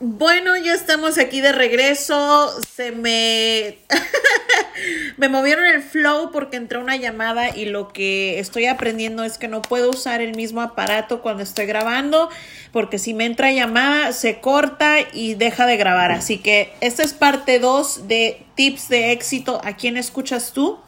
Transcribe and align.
Bueno, 0.00 0.56
ya 0.56 0.74
estamos 0.74 1.18
aquí 1.18 1.40
de 1.40 1.50
regreso. 1.50 2.54
Se 2.76 2.92
me 2.92 3.78
me 5.16 5.28
movieron 5.28 5.66
el 5.66 5.82
flow 5.82 6.30
porque 6.30 6.56
entró 6.56 6.80
una 6.80 6.94
llamada 6.94 7.56
y 7.56 7.64
lo 7.64 7.88
que 7.88 8.38
estoy 8.38 8.66
aprendiendo 8.66 9.24
es 9.24 9.38
que 9.38 9.48
no 9.48 9.60
puedo 9.60 9.90
usar 9.90 10.20
el 10.20 10.36
mismo 10.36 10.60
aparato 10.60 11.20
cuando 11.20 11.42
estoy 11.42 11.66
grabando 11.66 12.30
porque 12.70 13.00
si 13.00 13.12
me 13.12 13.24
entra 13.24 13.50
llamada 13.50 14.12
se 14.12 14.40
corta 14.40 14.98
y 15.12 15.34
deja 15.34 15.66
de 15.66 15.76
grabar. 15.76 16.12
Así 16.12 16.38
que 16.38 16.72
esta 16.80 17.02
es 17.02 17.12
parte 17.12 17.58
2 17.58 18.06
de 18.06 18.46
tips 18.54 18.88
de 18.88 19.10
éxito. 19.10 19.60
¿A 19.64 19.74
quién 19.74 19.96
escuchas 19.96 20.52
tú? 20.52 20.78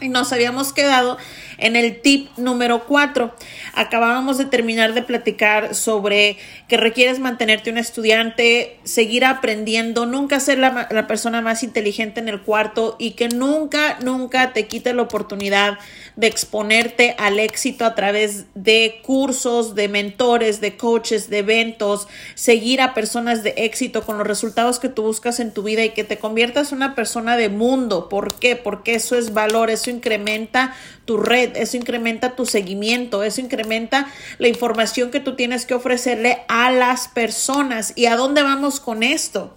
Y 0.00 0.08
nos 0.08 0.32
habíamos 0.32 0.72
quedado 0.72 1.18
en 1.58 1.76
el 1.76 2.00
tip 2.00 2.28
número 2.36 2.86
4. 2.86 3.34
Acabábamos 3.74 4.38
de 4.38 4.46
terminar 4.46 4.94
de 4.94 5.02
platicar 5.02 5.74
sobre 5.74 6.38
que 6.68 6.76
requieres 6.76 7.18
mantenerte 7.18 7.70
un 7.70 7.78
estudiante, 7.78 8.78
seguir 8.84 9.24
aprendiendo, 9.24 10.06
nunca 10.06 10.40
ser 10.40 10.58
la, 10.58 10.88
la, 10.90 11.06
persona 11.06 11.40
más 11.40 11.62
inteligente 11.62 12.20
en 12.20 12.28
el 12.28 12.40
cuarto 12.40 12.96
y 12.98 13.12
que 13.12 13.28
nunca, 13.28 13.98
nunca 14.02 14.52
te 14.52 14.66
quite 14.66 14.94
la 14.94 15.02
oportunidad 15.02 15.78
de 16.16 16.26
exponerte 16.26 17.14
al 17.18 17.38
éxito 17.38 17.84
a 17.84 17.94
través 17.94 18.46
de 18.54 19.00
cursos, 19.02 19.74
de 19.74 19.88
mentores, 19.88 20.60
de 20.60 20.76
coaches, 20.76 21.28
de 21.28 21.38
eventos, 21.38 22.08
seguir 22.34 22.80
a 22.80 22.94
personas 22.94 23.42
de 23.42 23.54
éxito 23.56 24.02
con 24.04 24.18
los 24.18 24.26
resultados 24.26 24.78
que 24.78 24.88
tú 24.88 25.02
buscas 25.02 25.40
en 25.40 25.52
tu 25.52 25.62
vida 25.62 25.84
y 25.84 25.90
que 25.90 26.04
te 26.04 26.18
conviertas 26.18 26.72
en 26.72 26.76
una 26.76 26.94
persona 26.94 27.36
de 27.36 27.48
mundo. 27.48 28.08
¿Por 28.08 28.34
qué? 28.34 28.56
Porque 28.56 28.94
eso 28.94 29.16
es 29.16 29.32
valor, 29.32 29.70
eso 29.70 29.89
incrementa 29.90 30.74
tu 31.04 31.16
red, 31.16 31.56
eso 31.56 31.76
incrementa 31.76 32.36
tu 32.36 32.46
seguimiento, 32.46 33.22
eso 33.22 33.40
incrementa 33.40 34.06
la 34.38 34.48
información 34.48 35.10
que 35.10 35.20
tú 35.20 35.36
tienes 35.36 35.66
que 35.66 35.74
ofrecerle 35.74 36.42
a 36.48 36.70
las 36.70 37.08
personas. 37.08 37.92
¿Y 37.96 38.06
a 38.06 38.16
dónde 38.16 38.42
vamos 38.42 38.80
con 38.80 39.02
esto? 39.02 39.56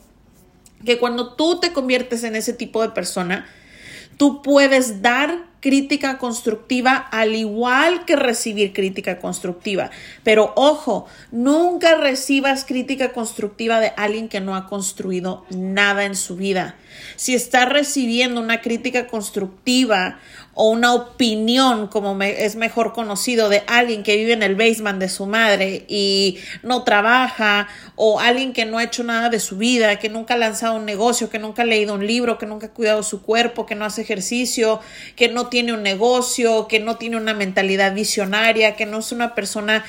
Que 0.86 1.00
cuando 1.00 1.34
tú 1.34 1.60
te 1.60 1.74
conviertes 1.74 2.24
en 2.24 2.36
ese 2.36 2.54
tipo 2.54 2.82
de 2.82 2.90
persona, 2.90 3.46
tú 4.18 4.42
puedes 4.42 5.02
dar 5.02 5.54
crítica 5.64 6.18
constructiva 6.18 6.96
al 6.98 7.36
igual 7.36 8.04
que 8.04 8.18
recibir 8.18 8.74
crítica 8.74 9.20
constructiva. 9.20 9.92
Pero 10.24 10.52
ojo, 10.58 11.06
nunca 11.32 11.96
recibas 11.96 12.66
crítica 12.66 13.14
constructiva 13.14 13.80
de 13.80 13.94
alguien 13.96 14.28
que 14.28 14.42
no 14.42 14.58
ha 14.58 14.68
construido 14.68 15.46
nada 15.50 16.04
en 16.04 16.16
su 16.16 16.36
vida. 16.36 16.76
Si 17.16 17.34
estás 17.34 17.70
recibiendo 17.70 18.42
una 18.42 18.62
crítica 18.62 19.08
constructiva 19.08 20.20
o 20.56 20.70
una 20.70 20.94
opinión, 20.94 21.88
como 21.88 22.22
es 22.22 22.56
mejor 22.56 22.94
conocido, 22.94 23.50
de 23.50 23.64
alguien 23.66 24.04
que 24.04 24.16
vive 24.18 24.34
en 24.34 24.44
el 24.44 24.56
basement 24.56 25.00
de 25.00 25.10
su 25.10 25.26
madre 25.26 25.86
y 25.88 26.38
no 26.62 26.84
trabaja, 26.84 27.68
o 27.96 28.20
alguien 28.20 28.54
que 28.54 28.66
no 28.66 28.78
ha 28.78 28.84
hecho 28.84 29.04
nada 29.04 29.30
de 29.30 29.40
su 29.40 29.58
vida, 29.58 29.98
que 29.98 30.10
nunca 30.10 30.36
ha 30.36 30.38
lanzado 30.38 30.76
un 30.76 30.86
negocio, 30.86 31.30
que 31.30 31.40
nunca 31.40 31.64
ha 31.64 31.66
leído 31.66 31.96
un 31.96 32.06
libro, 32.06 32.38
que 32.38 32.46
nunca 32.46 32.68
ha 32.68 32.70
cuidado 32.72 33.02
su 33.04 33.24
cuerpo, 33.24 33.66
que 33.66 33.76
no 33.76 33.86
hace 33.86 34.02
ejercicio, 34.02 34.80
que 35.16 35.28
no 35.28 35.48
tiene 35.48 35.74
un 35.74 35.82
negocio, 35.82 36.68
que 36.68 36.80
no 36.80 36.98
tiene 36.98 37.18
una 37.18 37.34
mentalidad 37.34 37.94
visionaria, 37.94 38.76
que 38.76 38.86
no 38.86 39.00
es 39.00 39.12
una 39.12 39.34
persona 39.34 39.84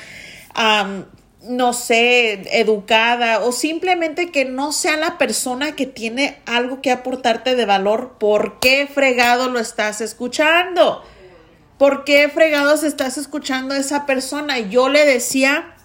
no 1.47 1.73
sé, 1.73 2.59
educada 2.59 3.39
o 3.39 3.51
simplemente 3.51 4.31
que 4.31 4.45
no 4.45 4.71
sea 4.71 4.97
la 4.97 5.17
persona 5.17 5.75
que 5.75 5.85
tiene 5.85 6.39
algo 6.45 6.81
que 6.81 6.91
aportarte 6.91 7.55
de 7.55 7.65
valor, 7.65 8.15
¿por 8.19 8.59
qué 8.59 8.87
fregado 8.91 9.49
lo 9.49 9.59
estás 9.59 10.01
escuchando? 10.01 11.03
¿Por 11.77 12.03
qué 12.05 12.29
fregados 12.29 12.83
estás 12.83 13.17
escuchando 13.17 13.73
a 13.73 13.77
esa 13.77 14.05
persona? 14.05 14.59
Yo 14.59 14.89
le 14.89 15.05
decía 15.05 15.75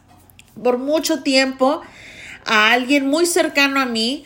por 0.63 0.79
mucho 0.79 1.23
tiempo 1.23 1.83
a 2.45 2.73
alguien 2.73 3.07
muy 3.07 3.27
cercano 3.27 3.81
a 3.81 3.87
mí, 3.87 4.25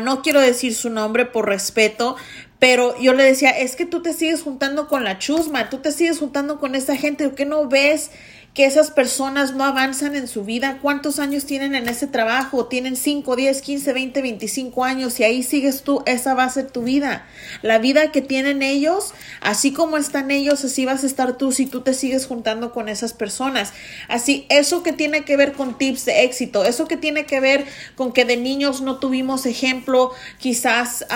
no 0.00 0.22
quiero 0.22 0.40
decir 0.40 0.74
su 0.74 0.90
nombre 0.90 1.26
por 1.26 1.46
respeto, 1.46 2.16
pero 2.58 2.98
yo 3.00 3.12
le 3.12 3.24
decía, 3.24 3.50
es 3.50 3.76
que 3.76 3.86
tú 3.86 4.02
te 4.02 4.12
sigues 4.12 4.42
juntando 4.42 4.88
con 4.88 5.04
la 5.04 5.18
chusma, 5.18 5.68
tú 5.68 5.78
te 5.78 5.92
sigues 5.92 6.18
juntando 6.18 6.58
con 6.58 6.74
esa 6.74 6.96
gente, 6.96 7.24
¿por 7.28 7.34
qué 7.34 7.44
no 7.44 7.68
ves 7.68 8.10
que 8.54 8.66
esas 8.66 8.90
personas 8.90 9.54
no 9.54 9.64
avanzan 9.64 10.14
en 10.14 10.28
su 10.28 10.44
vida. 10.44 10.78
¿Cuántos 10.82 11.18
años 11.18 11.46
tienen 11.46 11.74
en 11.74 11.88
ese 11.88 12.06
trabajo? 12.06 12.66
Tienen 12.66 12.96
5, 12.96 13.34
10, 13.34 13.62
15, 13.62 13.92
20, 13.94 14.22
25 14.22 14.84
años 14.84 15.18
y 15.20 15.24
ahí 15.24 15.42
sigues 15.42 15.82
tú, 15.82 16.02
esa 16.04 16.34
va 16.34 16.44
a 16.44 16.50
ser 16.50 16.70
tu 16.70 16.82
vida. 16.82 17.24
La 17.62 17.78
vida 17.78 18.12
que 18.12 18.20
tienen 18.20 18.60
ellos, 18.62 19.14
así 19.40 19.72
como 19.72 19.96
están 19.96 20.30
ellos, 20.30 20.64
así 20.64 20.84
vas 20.84 21.02
a 21.02 21.06
estar 21.06 21.38
tú 21.38 21.52
si 21.52 21.64
tú 21.64 21.80
te 21.80 21.94
sigues 21.94 22.26
juntando 22.26 22.72
con 22.72 22.90
esas 22.90 23.14
personas. 23.14 23.72
Así, 24.08 24.44
eso 24.50 24.82
que 24.82 24.92
tiene 24.92 25.24
que 25.24 25.38
ver 25.38 25.54
con 25.54 25.78
tips 25.78 26.04
de 26.04 26.24
éxito, 26.24 26.64
eso 26.64 26.86
que 26.86 26.98
tiene 26.98 27.24
que 27.24 27.40
ver 27.40 27.64
con 27.96 28.12
que 28.12 28.26
de 28.26 28.36
niños 28.36 28.82
no 28.82 28.98
tuvimos 28.98 29.46
ejemplo 29.46 30.12
quizás 30.38 31.06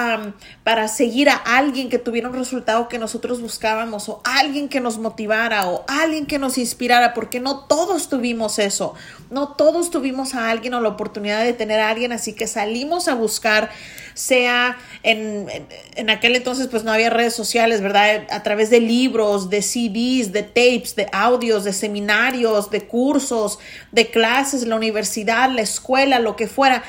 para 0.64 0.88
seguir 0.88 1.28
a 1.28 1.34
alguien 1.34 1.90
que 1.90 1.98
tuviera 1.98 2.30
un 2.30 2.34
resultado 2.34 2.88
que 2.88 2.98
nosotros 2.98 3.42
buscábamos 3.42 4.08
o 4.08 4.22
alguien 4.24 4.70
que 4.70 4.80
nos 4.80 4.96
motivara 4.96 5.68
o 5.68 5.84
alguien 5.86 6.24
que 6.24 6.38
nos 6.38 6.56
inspirara 6.56 7.12
porque 7.12 7.25
no 7.40 7.60
todos 7.66 8.08
tuvimos 8.08 8.58
eso, 8.58 8.94
no 9.30 9.48
todos 9.48 9.90
tuvimos 9.90 10.34
a 10.34 10.50
alguien 10.50 10.74
o 10.74 10.80
la 10.80 10.88
oportunidad 10.88 11.44
de 11.44 11.52
tener 11.52 11.80
a 11.80 11.90
alguien, 11.90 12.12
así 12.12 12.32
que 12.32 12.46
salimos 12.46 13.08
a 13.08 13.14
buscar, 13.14 13.70
sea 14.14 14.78
en, 15.02 15.46
en, 15.94 16.10
aquel 16.10 16.36
entonces 16.36 16.68
pues 16.68 16.84
no 16.84 16.92
había 16.92 17.10
redes 17.10 17.34
sociales, 17.34 17.80
¿verdad? 17.80 18.26
A 18.30 18.42
través 18.42 18.70
de 18.70 18.80
libros, 18.80 19.50
de 19.50 19.62
CDs, 19.62 20.32
de 20.32 20.42
tapes, 20.42 20.96
de 20.96 21.08
audios, 21.12 21.64
de 21.64 21.72
seminarios, 21.72 22.70
de 22.70 22.86
cursos, 22.86 23.58
de 23.92 24.10
clases, 24.10 24.66
la 24.66 24.76
universidad, 24.76 25.50
la 25.50 25.62
escuela, 25.62 26.18
lo 26.18 26.36
que 26.36 26.46
fuera 26.46 26.82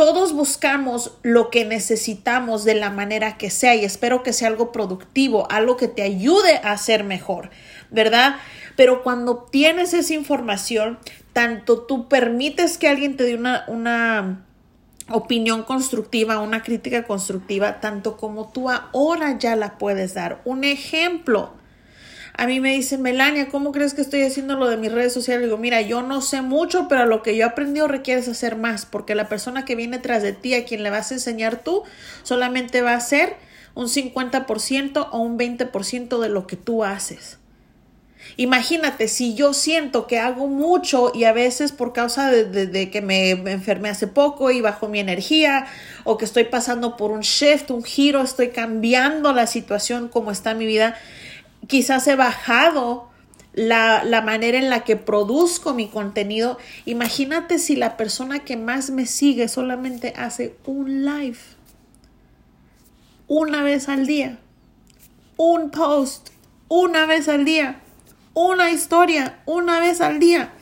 todos 0.00 0.32
buscamos 0.32 1.12
lo 1.22 1.50
que 1.50 1.66
necesitamos 1.66 2.64
de 2.64 2.74
la 2.74 2.88
manera 2.88 3.36
que 3.36 3.50
sea 3.50 3.74
y 3.74 3.84
espero 3.84 4.22
que 4.22 4.32
sea 4.32 4.48
algo 4.48 4.72
productivo, 4.72 5.46
algo 5.50 5.76
que 5.76 5.88
te 5.88 6.00
ayude 6.00 6.56
a 6.64 6.78
ser 6.78 7.04
mejor, 7.04 7.50
¿verdad? 7.90 8.36
Pero 8.76 9.02
cuando 9.02 9.32
obtienes 9.32 9.94
esa 9.94 10.14
información, 10.14 10.98
tanto 11.32 11.82
tú 11.82 12.08
permites 12.08 12.78
que 12.78 12.88
alguien 12.88 13.16
te 13.16 13.24
dé 13.24 13.34
una, 13.34 13.64
una 13.68 14.44
opinión 15.10 15.64
constructiva, 15.64 16.40
una 16.40 16.62
crítica 16.62 17.04
constructiva, 17.04 17.80
tanto 17.80 18.16
como 18.16 18.50
tú 18.50 18.70
ahora 18.70 19.38
ya 19.38 19.56
la 19.56 19.78
puedes 19.78 20.14
dar. 20.14 20.40
Un 20.44 20.64
ejemplo. 20.64 21.52
A 22.36 22.46
mí 22.46 22.60
me 22.60 22.72
dicen, 22.72 23.02
Melania, 23.02 23.48
¿cómo 23.48 23.72
crees 23.72 23.92
que 23.92 24.00
estoy 24.00 24.22
haciendo 24.22 24.56
lo 24.56 24.68
de 24.68 24.76
mis 24.76 24.92
redes 24.92 25.12
sociales? 25.12 25.44
Digo, 25.44 25.58
mira, 25.58 25.82
yo 25.82 26.02
no 26.02 26.22
sé 26.22 26.40
mucho, 26.40 26.86
pero 26.88 27.04
lo 27.04 27.22
que 27.22 27.36
yo 27.36 27.44
he 27.44 27.48
aprendido 27.48 27.88
requieres 27.88 28.28
hacer 28.28 28.56
más, 28.56 28.86
porque 28.86 29.14
la 29.14 29.28
persona 29.28 29.64
que 29.64 29.74
viene 29.74 29.98
tras 29.98 30.22
de 30.22 30.32
ti, 30.32 30.54
a 30.54 30.64
quien 30.64 30.82
le 30.82 30.90
vas 30.90 31.10
a 31.10 31.14
enseñar 31.14 31.62
tú, 31.62 31.82
solamente 32.22 32.80
va 32.82 32.92
a 32.92 32.96
hacer 32.96 33.36
un 33.74 33.88
50% 33.88 35.08
o 35.10 35.18
un 35.18 35.38
20% 35.38 36.18
de 36.18 36.28
lo 36.28 36.46
que 36.46 36.56
tú 36.56 36.84
haces. 36.84 37.39
Imagínate, 38.36 39.08
si 39.08 39.34
yo 39.34 39.52
siento 39.52 40.06
que 40.06 40.18
hago 40.18 40.46
mucho 40.46 41.12
y 41.14 41.24
a 41.24 41.32
veces 41.32 41.72
por 41.72 41.92
causa 41.92 42.30
de, 42.30 42.90
que 42.90 43.02
me 43.02 43.30
enfermé 43.30 43.88
hace 43.88 44.06
poco 44.06 44.50
y 44.50 44.60
bajo 44.60 44.88
mi 44.88 45.00
energía 45.00 45.66
o 46.04 46.16
que 46.16 46.24
estoy 46.24 46.44
pasando 46.44 46.96
por 46.96 47.10
un 47.10 47.20
shift, 47.20 47.70
un 47.70 47.82
giro, 47.82 48.22
estoy 48.22 48.48
cambiando 48.48 49.32
la 49.32 49.46
situación 49.46 50.08
como 50.08 50.30
está 50.30 50.54
mi 50.54 50.66
vida, 50.66 50.96
quizás 51.66 52.06
he 52.06 52.16
bajado 52.16 53.10
la, 53.52 54.04
la, 54.04 54.22
manera 54.22 54.58
en 54.58 54.70
la 54.70 54.84
que 54.84 54.96
produzco 54.96 55.74
mi 55.74 55.88
contenido. 55.88 56.56
Imagínate 56.86 57.58
si 57.58 57.76
la 57.76 57.96
persona 57.96 58.40
que 58.40 58.56
más 58.56 58.90
me 58.90 59.06
sigue 59.06 59.48
solamente 59.48 60.14
hace 60.16 60.56
un 60.64 61.04
live 61.04 61.38
una 63.26 63.62
vez 63.62 63.88
al 63.88 64.06
día, 64.06 64.38
un 65.36 65.70
post 65.70 66.30
una 66.68 67.06
vez 67.06 67.28
al 67.28 67.44
día 67.44 67.80
una 68.34 68.70
historia 68.70 69.40
una 69.46 69.80
vez 69.80 70.00
al 70.00 70.18
día. 70.18 70.52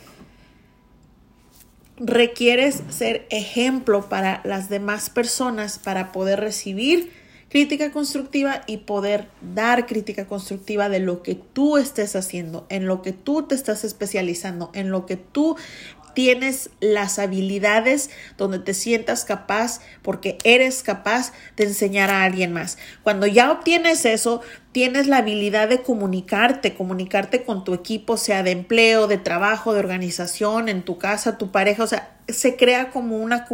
Requieres 1.99 2.83
ser 2.91 3.27
ejemplo 3.31 4.09
para 4.09 4.41
las 4.45 4.69
demás 4.69 5.11
personas 5.11 5.79
para 5.79 6.13
poder 6.13 6.41
recibir 6.41 7.13
crítica 7.49 7.91
constructiva 7.93 8.63
y 8.67 8.79
poder 8.79 9.29
dar 9.55 9.87
crítica 9.87 10.27
constructiva 10.27 10.89
de 10.89 11.01
lo 11.01 11.23
que 11.23 11.35
tú 11.35 11.77
estés 11.77 12.15
haciendo, 12.15 12.67
en 12.69 12.87
lo 12.87 13.03
que 13.03 13.13
tú 13.13 13.43
te 13.43 13.55
estás 13.55 13.85
especializando, 13.85 14.71
en 14.75 14.91
lo 14.91 15.07
que 15.07 15.17
tú 15.17 15.57
tienes 16.19 16.71
las 16.81 17.21
habilidades 17.21 18.11
donde 18.37 18.59
te 18.59 18.75
sientas 18.75 19.25
capaz 19.25 19.81
porque 20.03 20.37
eres 20.43 20.83
capaz 20.83 21.33
de 21.57 21.63
enseñar 21.63 22.11
a 22.11 22.25
alguien 22.25 22.53
más. 22.53 22.77
Cuando 23.05 23.29
ya 23.29 23.53
obtienes 23.53 24.05
eso, 24.05 24.41
tienes 24.73 25.07
la 25.07 25.19
habilidad 25.19 25.69
de 25.69 25.81
comunicarte, 25.81 26.75
comunicarte 26.75 27.45
con 27.45 27.63
tu 27.63 27.73
equipo, 27.73 28.17
sea 28.17 28.43
de 28.43 28.51
empleo, 28.51 29.07
de 29.07 29.19
trabajo, 29.19 29.73
de 29.73 29.79
organización, 29.79 30.69
en 30.69 30.83
tu 30.83 30.99
casa, 30.99 31.39
tu 31.39 31.53
pareja, 31.53 31.85
o 31.85 31.87
sea, 31.87 32.17
se 32.27 32.57
crea 32.57 32.91
como 32.91 33.19
una, 33.19 33.47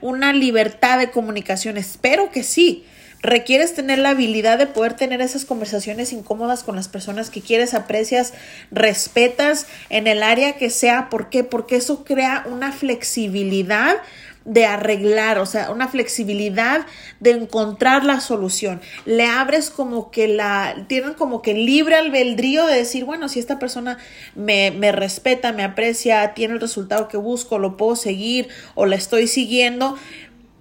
una 0.00 0.32
libertad 0.32 1.00
de 1.00 1.10
comunicación. 1.10 1.76
Espero 1.76 2.30
que 2.30 2.44
sí 2.44 2.84
requieres 3.24 3.74
tener 3.74 3.98
la 3.98 4.10
habilidad 4.10 4.58
de 4.58 4.66
poder 4.66 4.94
tener 4.94 5.22
esas 5.22 5.46
conversaciones 5.46 6.12
incómodas 6.12 6.62
con 6.62 6.76
las 6.76 6.88
personas 6.88 7.30
que 7.30 7.40
quieres, 7.40 7.72
aprecias, 7.72 8.34
respetas 8.70 9.66
en 9.88 10.06
el 10.06 10.22
área 10.22 10.56
que 10.56 10.68
sea. 10.68 11.08
¿Por 11.08 11.30
qué? 11.30 11.42
Porque 11.42 11.76
eso 11.76 12.04
crea 12.04 12.44
una 12.46 12.70
flexibilidad 12.70 13.96
de 14.44 14.66
arreglar, 14.66 15.38
o 15.38 15.46
sea, 15.46 15.70
una 15.70 15.88
flexibilidad 15.88 16.84
de 17.18 17.30
encontrar 17.30 18.04
la 18.04 18.20
solución. 18.20 18.82
Le 19.06 19.24
abres 19.24 19.70
como 19.70 20.10
que 20.10 20.28
la, 20.28 20.84
tienen 20.86 21.14
como 21.14 21.40
que 21.40 21.54
libre 21.54 21.94
albedrío 21.94 22.66
de 22.66 22.76
decir, 22.76 23.06
bueno, 23.06 23.30
si 23.30 23.40
esta 23.40 23.58
persona 23.58 23.96
me, 24.34 24.70
me 24.70 24.92
respeta, 24.92 25.52
me 25.52 25.64
aprecia, 25.64 26.34
tiene 26.34 26.52
el 26.52 26.60
resultado 26.60 27.08
que 27.08 27.16
busco, 27.16 27.58
lo 27.58 27.78
puedo 27.78 27.96
seguir 27.96 28.48
o 28.74 28.84
la 28.84 28.96
estoy 28.96 29.28
siguiendo, 29.28 29.96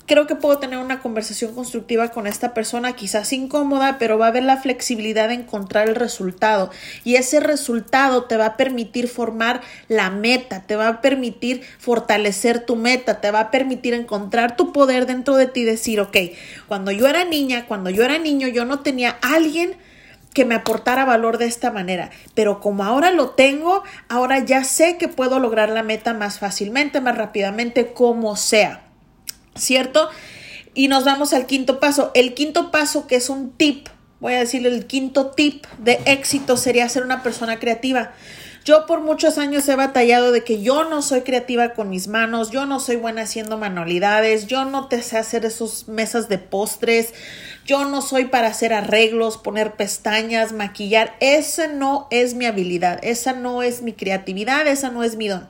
creo 0.05 0.27
que 0.27 0.35
puedo 0.35 0.59
tener 0.59 0.79
una 0.79 1.01
conversación 1.01 1.53
constructiva 1.53 2.09
con 2.09 2.27
esta 2.27 2.53
persona, 2.53 2.93
quizás 2.93 3.31
incómoda, 3.33 3.97
pero 3.99 4.17
va 4.17 4.25
a 4.25 4.29
haber 4.29 4.43
la 4.43 4.57
flexibilidad 4.57 5.29
de 5.29 5.35
encontrar 5.35 5.87
el 5.87 5.95
resultado. 5.95 6.71
Y 7.03 7.15
ese 7.15 7.39
resultado 7.39 8.25
te 8.25 8.37
va 8.37 8.45
a 8.47 8.57
permitir 8.57 9.07
formar 9.07 9.61
la 9.87 10.09
meta, 10.09 10.63
te 10.63 10.75
va 10.75 10.87
a 10.87 11.01
permitir 11.01 11.61
fortalecer 11.79 12.65
tu 12.65 12.75
meta, 12.75 13.21
te 13.21 13.31
va 13.31 13.39
a 13.39 13.51
permitir 13.51 13.93
encontrar 13.93 14.55
tu 14.55 14.73
poder 14.73 15.05
dentro 15.05 15.35
de 15.35 15.47
ti 15.47 15.61
y 15.61 15.65
decir, 15.65 15.99
ok, 16.01 16.17
cuando 16.67 16.91
yo 16.91 17.07
era 17.07 17.23
niña, 17.23 17.65
cuando 17.67 17.89
yo 17.89 18.03
era 18.03 18.17
niño, 18.17 18.47
yo 18.47 18.65
no 18.65 18.79
tenía 18.79 19.17
alguien 19.21 19.75
que 20.33 20.45
me 20.45 20.55
aportara 20.55 21.05
valor 21.05 21.37
de 21.37 21.45
esta 21.45 21.71
manera. 21.71 22.09
Pero 22.33 22.59
como 22.59 22.83
ahora 22.83 23.11
lo 23.11 23.29
tengo, 23.29 23.83
ahora 24.09 24.39
ya 24.39 24.63
sé 24.63 24.97
que 24.97 25.07
puedo 25.07 25.39
lograr 25.39 25.69
la 25.69 25.83
meta 25.83 26.13
más 26.13 26.39
fácilmente, 26.39 27.01
más 27.01 27.17
rápidamente, 27.17 27.93
como 27.93 28.35
sea. 28.35 28.81
¿Cierto? 29.55 30.09
Y 30.73 30.87
nos 30.87 31.05
vamos 31.05 31.33
al 31.33 31.45
quinto 31.45 31.79
paso. 31.79 32.11
El 32.13 32.33
quinto 32.33 32.71
paso, 32.71 33.07
que 33.07 33.15
es 33.15 33.29
un 33.29 33.51
tip, 33.51 33.87
voy 34.19 34.33
a 34.33 34.39
decirle 34.39 34.69
el 34.69 34.85
quinto 34.87 35.31
tip 35.31 35.65
de 35.79 35.99
éxito 36.05 36.57
sería 36.57 36.87
ser 36.89 37.03
una 37.03 37.23
persona 37.23 37.59
creativa. 37.59 38.13
Yo 38.65 38.85
por 38.85 39.01
muchos 39.01 39.37
años 39.37 39.67
he 39.67 39.75
batallado 39.75 40.31
de 40.31 40.45
que 40.45 40.61
yo 40.61 40.85
no 40.85 41.01
soy 41.01 41.21
creativa 41.21 41.73
con 41.73 41.89
mis 41.89 42.07
manos, 42.07 42.49
yo 42.49 42.65
no 42.65 42.79
soy 42.79 42.95
buena 42.95 43.23
haciendo 43.23 43.57
manualidades, 43.57 44.47
yo 44.47 44.63
no 44.63 44.87
te 44.87 45.01
sé 45.01 45.17
hacer 45.17 45.43
esos 45.43 45.89
mesas 45.89 46.29
de 46.29 46.37
postres, 46.37 47.13
yo 47.65 47.83
no 47.83 48.01
soy 48.01 48.25
para 48.25 48.47
hacer 48.47 48.73
arreglos, 48.73 49.37
poner 49.37 49.73
pestañas, 49.73 50.53
maquillar. 50.53 51.17
Esa 51.19 51.67
no 51.67 52.07
es 52.09 52.35
mi 52.35 52.45
habilidad, 52.45 52.99
esa 53.03 53.33
no 53.33 53.63
es 53.63 53.81
mi 53.81 53.91
creatividad, 53.91 54.65
esa 54.65 54.89
no 54.89 55.03
es 55.03 55.17
mi 55.17 55.27
don. 55.27 55.49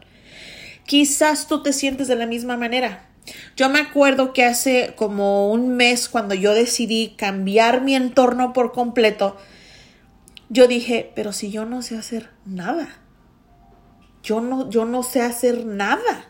Quizás 0.85 1.47
tú 1.47 1.63
te 1.63 1.73
sientes 1.73 2.07
de 2.07 2.15
la 2.15 2.25
misma 2.25 2.57
manera. 2.57 3.07
Yo 3.55 3.69
me 3.69 3.79
acuerdo 3.79 4.33
que 4.33 4.43
hace 4.43 4.93
como 4.95 5.51
un 5.51 5.75
mes 5.75 6.09
cuando 6.09 6.35
yo 6.35 6.53
decidí 6.53 7.15
cambiar 7.17 7.81
mi 7.81 7.95
entorno 7.95 8.51
por 8.53 8.73
completo, 8.73 9.37
yo 10.49 10.67
dije, 10.67 11.11
pero 11.15 11.31
si 11.31 11.51
yo 11.51 11.65
no 11.65 11.81
sé 11.81 11.97
hacer 11.97 12.29
nada. 12.45 12.89
Yo 14.23 14.39
no, 14.39 14.69
yo 14.69 14.85
no 14.85 15.03
sé 15.03 15.21
hacer 15.21 15.65
nada. 15.65 16.29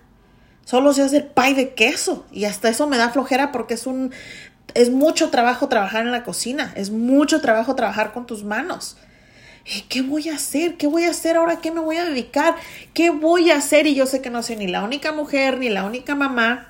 Solo 0.65 0.94
sé 0.94 1.03
hacer 1.03 1.33
pay 1.33 1.53
de 1.53 1.73
queso. 1.73 2.25
Y 2.31 2.45
hasta 2.45 2.69
eso 2.69 2.88
me 2.88 2.97
da 2.97 3.09
flojera 3.09 3.51
porque 3.51 3.73
es 3.73 3.85
un. 3.85 4.13
es 4.73 4.89
mucho 4.89 5.29
trabajo 5.29 5.67
trabajar 5.67 6.06
en 6.06 6.11
la 6.11 6.23
cocina. 6.23 6.71
Es 6.75 6.89
mucho 6.89 7.41
trabajo 7.41 7.75
trabajar 7.75 8.13
con 8.13 8.25
tus 8.25 8.44
manos. 8.44 8.97
¿Qué 9.89 10.01
voy 10.01 10.30
a 10.30 10.36
hacer? 10.36 10.75
¿Qué 10.75 10.88
voy 10.88 11.04
a 11.06 11.12
hacer 11.12 11.38
ahora? 11.38 11.62
¿Qué 11.62 11.71
me 11.71 11.80
voy 11.80 11.98
a 11.98 12.06
dedicar? 12.06 12.56
¿Qué 12.94 13.10
voy 13.10 13.50
a 13.50 13.57
hacer? 13.57 13.88
Y 13.88 13.95
yo 13.95 14.06
sé 14.06 14.21
que 14.21 14.30
no 14.30 14.44
soy 14.44 14.57
ni 14.57 14.68
la 14.68 14.83
única 14.83 15.12
mujer, 15.12 15.57
ni 15.57 15.69
la 15.69 15.86
única 15.86 16.15
mamá 16.15 16.69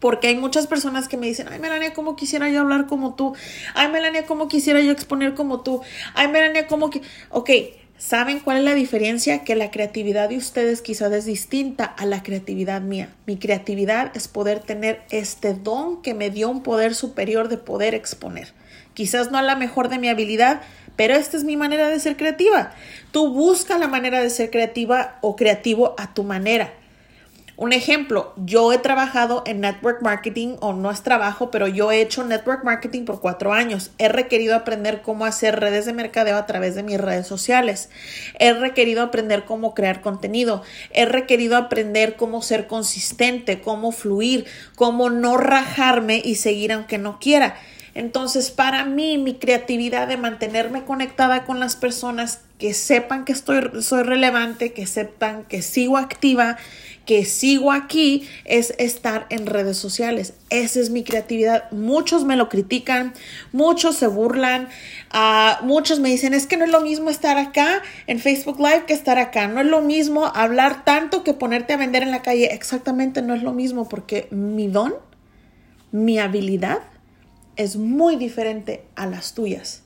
porque 0.00 0.28
hay 0.28 0.36
muchas 0.36 0.66
personas 0.66 1.06
que 1.06 1.16
me 1.16 1.26
dicen, 1.26 1.46
ay 1.50 1.60
Melania, 1.60 1.92
¿cómo 1.92 2.16
quisiera 2.16 2.48
yo 2.48 2.60
hablar 2.60 2.86
como 2.86 3.14
tú? 3.14 3.34
Ay 3.74 3.88
Melania, 3.90 4.26
¿cómo 4.26 4.48
quisiera 4.48 4.80
yo 4.80 4.90
exponer 4.90 5.34
como 5.34 5.60
tú? 5.60 5.82
Ay 6.14 6.28
Melania, 6.28 6.66
¿cómo 6.66 6.90
que... 6.90 7.02
Ok, 7.28 7.50
¿saben 7.98 8.40
cuál 8.40 8.58
es 8.58 8.64
la 8.64 8.74
diferencia? 8.74 9.44
Que 9.44 9.54
la 9.54 9.70
creatividad 9.70 10.30
de 10.30 10.38
ustedes 10.38 10.80
quizás 10.80 11.12
es 11.12 11.26
distinta 11.26 11.84
a 11.84 12.06
la 12.06 12.22
creatividad 12.22 12.80
mía. 12.80 13.10
Mi 13.26 13.36
creatividad 13.36 14.10
es 14.16 14.26
poder 14.26 14.60
tener 14.60 15.02
este 15.10 15.54
don 15.54 16.00
que 16.02 16.14
me 16.14 16.30
dio 16.30 16.48
un 16.48 16.62
poder 16.62 16.94
superior 16.94 17.48
de 17.48 17.58
poder 17.58 17.94
exponer. 17.94 18.54
Quizás 19.00 19.30
no 19.30 19.38
a 19.38 19.42
la 19.42 19.56
mejor 19.56 19.88
de 19.88 19.96
mi 19.96 20.10
habilidad, 20.10 20.60
pero 20.94 21.14
esta 21.14 21.38
es 21.38 21.44
mi 21.44 21.56
manera 21.56 21.88
de 21.88 21.98
ser 21.98 22.18
creativa. 22.18 22.72
Tú 23.12 23.32
busca 23.32 23.78
la 23.78 23.88
manera 23.88 24.20
de 24.20 24.28
ser 24.28 24.50
creativa 24.50 25.16
o 25.22 25.36
creativo 25.36 25.94
a 25.96 26.12
tu 26.12 26.22
manera. 26.22 26.74
Un 27.56 27.72
ejemplo, 27.72 28.34
yo 28.36 28.74
he 28.74 28.78
trabajado 28.78 29.42
en 29.46 29.62
network 29.62 30.02
marketing, 30.02 30.56
o 30.60 30.74
no 30.74 30.90
es 30.90 31.02
trabajo, 31.02 31.50
pero 31.50 31.66
yo 31.66 31.90
he 31.90 32.02
hecho 32.02 32.24
network 32.24 32.62
marketing 32.62 33.06
por 33.06 33.22
cuatro 33.22 33.54
años. 33.54 33.90
He 33.96 34.10
requerido 34.10 34.54
aprender 34.54 35.00
cómo 35.00 35.24
hacer 35.24 35.58
redes 35.58 35.86
de 35.86 35.94
mercadeo 35.94 36.36
a 36.36 36.44
través 36.44 36.74
de 36.74 36.82
mis 36.82 37.00
redes 37.00 37.26
sociales. 37.26 37.88
He 38.38 38.52
requerido 38.52 39.02
aprender 39.02 39.46
cómo 39.46 39.72
crear 39.72 40.02
contenido. 40.02 40.62
He 40.90 41.06
requerido 41.06 41.56
aprender 41.56 42.16
cómo 42.16 42.42
ser 42.42 42.66
consistente, 42.66 43.62
cómo 43.62 43.92
fluir, 43.92 44.44
cómo 44.74 45.08
no 45.08 45.38
rajarme 45.38 46.20
y 46.22 46.34
seguir 46.34 46.72
aunque 46.72 46.98
no 46.98 47.18
quiera. 47.18 47.56
Entonces, 47.94 48.50
para 48.50 48.84
mí, 48.84 49.18
mi 49.18 49.34
creatividad 49.34 50.08
de 50.08 50.16
mantenerme 50.16 50.84
conectada 50.84 51.44
con 51.44 51.60
las 51.60 51.76
personas 51.76 52.40
que 52.58 52.74
sepan 52.74 53.24
que 53.24 53.32
estoy, 53.32 53.82
soy 53.82 54.02
relevante, 54.02 54.72
que 54.72 54.86
sepan 54.86 55.44
que 55.44 55.62
sigo 55.62 55.96
activa, 55.96 56.58
que 57.06 57.24
sigo 57.24 57.72
aquí, 57.72 58.28
es 58.44 58.74
estar 58.78 59.26
en 59.30 59.46
redes 59.46 59.78
sociales. 59.78 60.34
Esa 60.50 60.78
es 60.78 60.90
mi 60.90 61.02
creatividad. 61.02 61.70
Muchos 61.72 62.24
me 62.24 62.36
lo 62.36 62.48
critican, 62.48 63.14
muchos 63.50 63.96
se 63.96 64.06
burlan, 64.06 64.68
uh, 65.12 65.64
muchos 65.64 66.00
me 66.00 66.10
dicen, 66.10 66.34
es 66.34 66.46
que 66.46 66.58
no 66.58 66.66
es 66.66 66.70
lo 66.70 66.82
mismo 66.82 67.08
estar 67.10 67.38
acá 67.38 67.82
en 68.06 68.20
Facebook 68.20 68.60
Live 68.60 68.84
que 68.86 68.92
estar 68.92 69.18
acá. 69.18 69.48
No 69.48 69.60
es 69.60 69.66
lo 69.66 69.80
mismo 69.80 70.26
hablar 70.26 70.84
tanto 70.84 71.24
que 71.24 71.32
ponerte 71.32 71.72
a 71.72 71.78
vender 71.78 72.02
en 72.02 72.10
la 72.10 72.22
calle. 72.22 72.52
Exactamente 72.52 73.22
no 73.22 73.34
es 73.34 73.42
lo 73.42 73.52
mismo 73.52 73.88
porque 73.88 74.28
mi 74.30 74.68
don, 74.68 74.94
mi 75.92 76.18
habilidad, 76.18 76.78
es 77.56 77.76
muy 77.76 78.16
diferente 78.16 78.84
a 78.96 79.06
las 79.06 79.34
tuyas. 79.34 79.82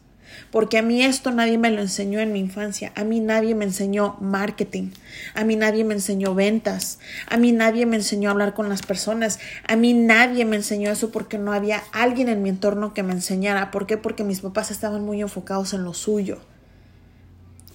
Porque 0.51 0.79
a 0.79 0.83
mí 0.83 1.03
esto 1.03 1.31
nadie 1.31 1.59
me 1.59 1.71
lo 1.71 1.81
enseñó 1.81 2.21
en 2.21 2.33
mi 2.33 2.41
infancia. 2.41 2.93
A 2.95 3.05
mí 3.05 3.21
nadie 3.21 3.55
me 3.55 3.65
enseñó 3.65 4.17
marketing. 4.21 4.91
A 5.35 5.45
mí 5.45 5.57
nadie 5.57 5.85
me 5.85 5.95
enseñó 5.95 6.35
ventas. 6.35 6.99
A 7.29 7.37
mí 7.37 7.53
nadie 7.53 7.87
me 7.87 7.97
enseñó 7.97 8.29
a 8.29 8.33
hablar 8.33 8.55
con 8.55 8.69
las 8.69 8.83
personas. 8.83 9.39
A 9.67 9.77
mí 9.77 9.95
nadie 9.95 10.45
me 10.45 10.57
enseñó 10.57 10.91
eso 10.91 11.11
porque 11.11 11.39
no 11.39 11.53
había 11.53 11.83
alguien 11.93 12.29
en 12.29 12.43
mi 12.43 12.49
entorno 12.49 12.95
que 12.95 13.03
me 13.03 13.13
enseñara. 13.13 13.71
¿Por 13.71 13.87
qué? 13.87 13.97
Porque 13.97 14.25
mis 14.25 14.41
papás 14.41 14.71
estaban 14.71 15.05
muy 15.05 15.21
enfocados 15.21 15.75
en 15.75 15.85
lo 15.85 15.95
suyo. 15.95 16.39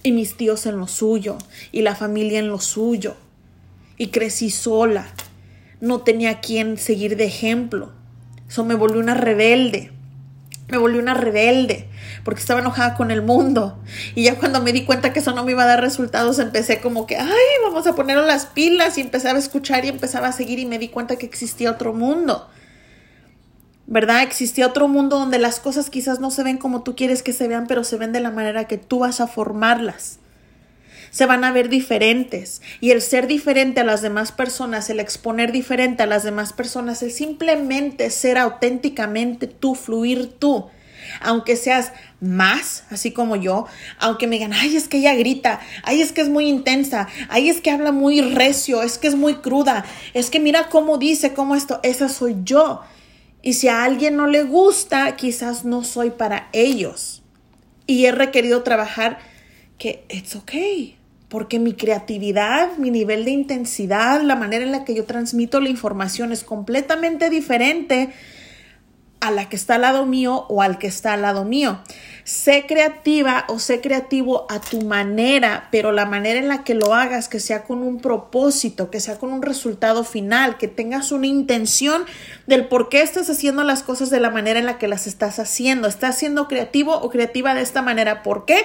Y 0.02 0.12
mis 0.12 0.36
tíos 0.36 0.66
en 0.66 0.78
lo 0.78 0.86
suyo. 0.86 1.36
Y 1.72 1.82
la 1.82 1.94
familia 1.94 2.38
en 2.38 2.48
lo 2.48 2.60
suyo. 2.60 3.16
Y 3.96 4.08
crecí 4.08 4.50
sola. 4.50 5.06
No 5.80 6.00
tenía 6.00 6.40
quien 6.40 6.78
seguir 6.78 7.16
de 7.16 7.24
ejemplo. 7.24 7.99
Eso 8.50 8.64
me 8.64 8.74
volvió 8.74 8.98
una 8.98 9.14
rebelde. 9.14 9.92
Me 10.68 10.76
volvió 10.76 11.00
una 11.00 11.14
rebelde 11.14 11.88
porque 12.24 12.40
estaba 12.40 12.58
enojada 12.58 12.94
con 12.94 13.12
el 13.12 13.22
mundo. 13.22 13.80
Y 14.16 14.24
ya 14.24 14.38
cuando 14.38 14.60
me 14.60 14.72
di 14.72 14.84
cuenta 14.84 15.12
que 15.12 15.20
eso 15.20 15.32
no 15.32 15.44
me 15.44 15.52
iba 15.52 15.62
a 15.62 15.66
dar 15.66 15.80
resultados, 15.80 16.40
empecé 16.40 16.80
como 16.80 17.06
que, 17.06 17.16
ay, 17.16 17.28
vamos 17.62 17.86
a 17.86 17.94
ponerlo 17.94 18.26
las 18.26 18.46
pilas 18.46 18.98
y 18.98 19.02
empezaba 19.02 19.36
a 19.36 19.40
escuchar 19.40 19.84
y 19.84 19.88
empezaba 19.88 20.26
a 20.26 20.32
seguir 20.32 20.58
y 20.58 20.66
me 20.66 20.80
di 20.80 20.88
cuenta 20.88 21.14
que 21.14 21.26
existía 21.26 21.70
otro 21.70 21.94
mundo. 21.94 22.48
¿Verdad? 23.86 24.22
Existía 24.22 24.66
otro 24.66 24.88
mundo 24.88 25.18
donde 25.18 25.38
las 25.38 25.60
cosas 25.60 25.88
quizás 25.88 26.18
no 26.18 26.32
se 26.32 26.42
ven 26.42 26.58
como 26.58 26.82
tú 26.82 26.96
quieres 26.96 27.22
que 27.22 27.32
se 27.32 27.46
vean, 27.46 27.66
pero 27.68 27.84
se 27.84 27.96
ven 27.96 28.12
de 28.12 28.20
la 28.20 28.32
manera 28.32 28.64
que 28.64 28.78
tú 28.78 29.00
vas 29.00 29.20
a 29.20 29.28
formarlas 29.28 30.19
se 31.10 31.26
van 31.26 31.44
a 31.44 31.52
ver 31.52 31.68
diferentes. 31.68 32.62
Y 32.80 32.92
el 32.92 33.02
ser 33.02 33.26
diferente 33.26 33.80
a 33.80 33.84
las 33.84 34.02
demás 34.02 34.32
personas, 34.32 34.88
el 34.90 35.00
exponer 35.00 35.52
diferente 35.52 36.02
a 36.02 36.06
las 36.06 36.22
demás 36.22 36.52
personas, 36.52 37.02
es 37.02 37.16
simplemente 37.16 38.10
ser 38.10 38.38
auténticamente 38.38 39.46
tú, 39.46 39.74
fluir 39.74 40.32
tú. 40.38 40.66
Aunque 41.20 41.56
seas 41.56 41.92
más, 42.20 42.84
así 42.90 43.10
como 43.10 43.34
yo, 43.34 43.66
aunque 43.98 44.26
me 44.26 44.36
digan, 44.36 44.52
ay, 44.52 44.76
es 44.76 44.86
que 44.86 44.98
ella 44.98 45.14
grita, 45.14 45.60
ay, 45.82 46.02
es 46.02 46.12
que 46.12 46.20
es 46.20 46.28
muy 46.28 46.46
intensa, 46.46 47.08
ay, 47.28 47.48
es 47.48 47.60
que 47.60 47.70
habla 47.70 47.90
muy 47.90 48.20
recio, 48.20 48.82
es 48.82 48.98
que 48.98 49.08
es 49.08 49.16
muy 49.16 49.36
cruda, 49.36 49.84
es 50.14 50.30
que 50.30 50.38
mira 50.38 50.68
cómo 50.68 50.98
dice, 50.98 51.32
cómo 51.32 51.56
esto, 51.56 51.80
esa 51.82 52.08
soy 52.08 52.36
yo. 52.44 52.82
Y 53.42 53.54
si 53.54 53.68
a 53.68 53.82
alguien 53.82 54.16
no 54.16 54.26
le 54.26 54.42
gusta, 54.42 55.16
quizás 55.16 55.64
no 55.64 55.82
soy 55.82 56.10
para 56.10 56.48
ellos. 56.52 57.22
Y 57.86 58.04
he 58.04 58.12
requerido 58.12 58.62
trabajar 58.62 59.18
que 59.78 60.04
it's 60.10 60.36
okay 60.36 60.99
porque 61.30 61.60
mi 61.60 61.74
creatividad, 61.74 62.76
mi 62.76 62.90
nivel 62.90 63.24
de 63.24 63.30
intensidad, 63.30 64.20
la 64.20 64.34
manera 64.34 64.64
en 64.64 64.72
la 64.72 64.84
que 64.84 64.94
yo 64.94 65.04
transmito 65.04 65.60
la 65.60 65.68
información 65.68 66.32
es 66.32 66.42
completamente 66.42 67.30
diferente 67.30 68.10
a 69.20 69.30
la 69.30 69.48
que 69.48 69.54
está 69.54 69.76
al 69.76 69.82
lado 69.82 70.06
mío 70.06 70.46
o 70.48 70.60
al 70.60 70.78
que 70.78 70.88
está 70.88 71.12
al 71.12 71.22
lado 71.22 71.44
mío. 71.44 71.80
Sé 72.24 72.64
creativa 72.66 73.44
o 73.48 73.60
sé 73.60 73.80
creativo 73.80 74.46
a 74.50 74.60
tu 74.60 74.80
manera, 74.82 75.68
pero 75.70 75.92
la 75.92 76.04
manera 76.04 76.40
en 76.40 76.48
la 76.48 76.64
que 76.64 76.74
lo 76.74 76.94
hagas, 76.94 77.28
que 77.28 77.38
sea 77.38 77.62
con 77.62 77.82
un 77.82 78.00
propósito, 78.00 78.90
que 78.90 78.98
sea 78.98 79.18
con 79.18 79.32
un 79.32 79.42
resultado 79.42 80.02
final, 80.04 80.58
que 80.58 80.68
tengas 80.68 81.12
una 81.12 81.26
intención 81.26 82.02
del 82.46 82.66
por 82.66 82.88
qué 82.88 83.02
estás 83.02 83.30
haciendo 83.30 83.62
las 83.62 83.82
cosas 83.82 84.10
de 84.10 84.20
la 84.20 84.30
manera 84.30 84.58
en 84.58 84.66
la 84.66 84.78
que 84.78 84.88
las 84.88 85.06
estás 85.06 85.38
haciendo. 85.38 85.86
¿Estás 85.86 86.18
siendo 86.18 86.48
creativo 86.48 86.94
o 86.94 87.10
creativa 87.10 87.54
de 87.54 87.62
esta 87.62 87.82
manera? 87.82 88.22
¿Por 88.22 88.46
qué? 88.46 88.64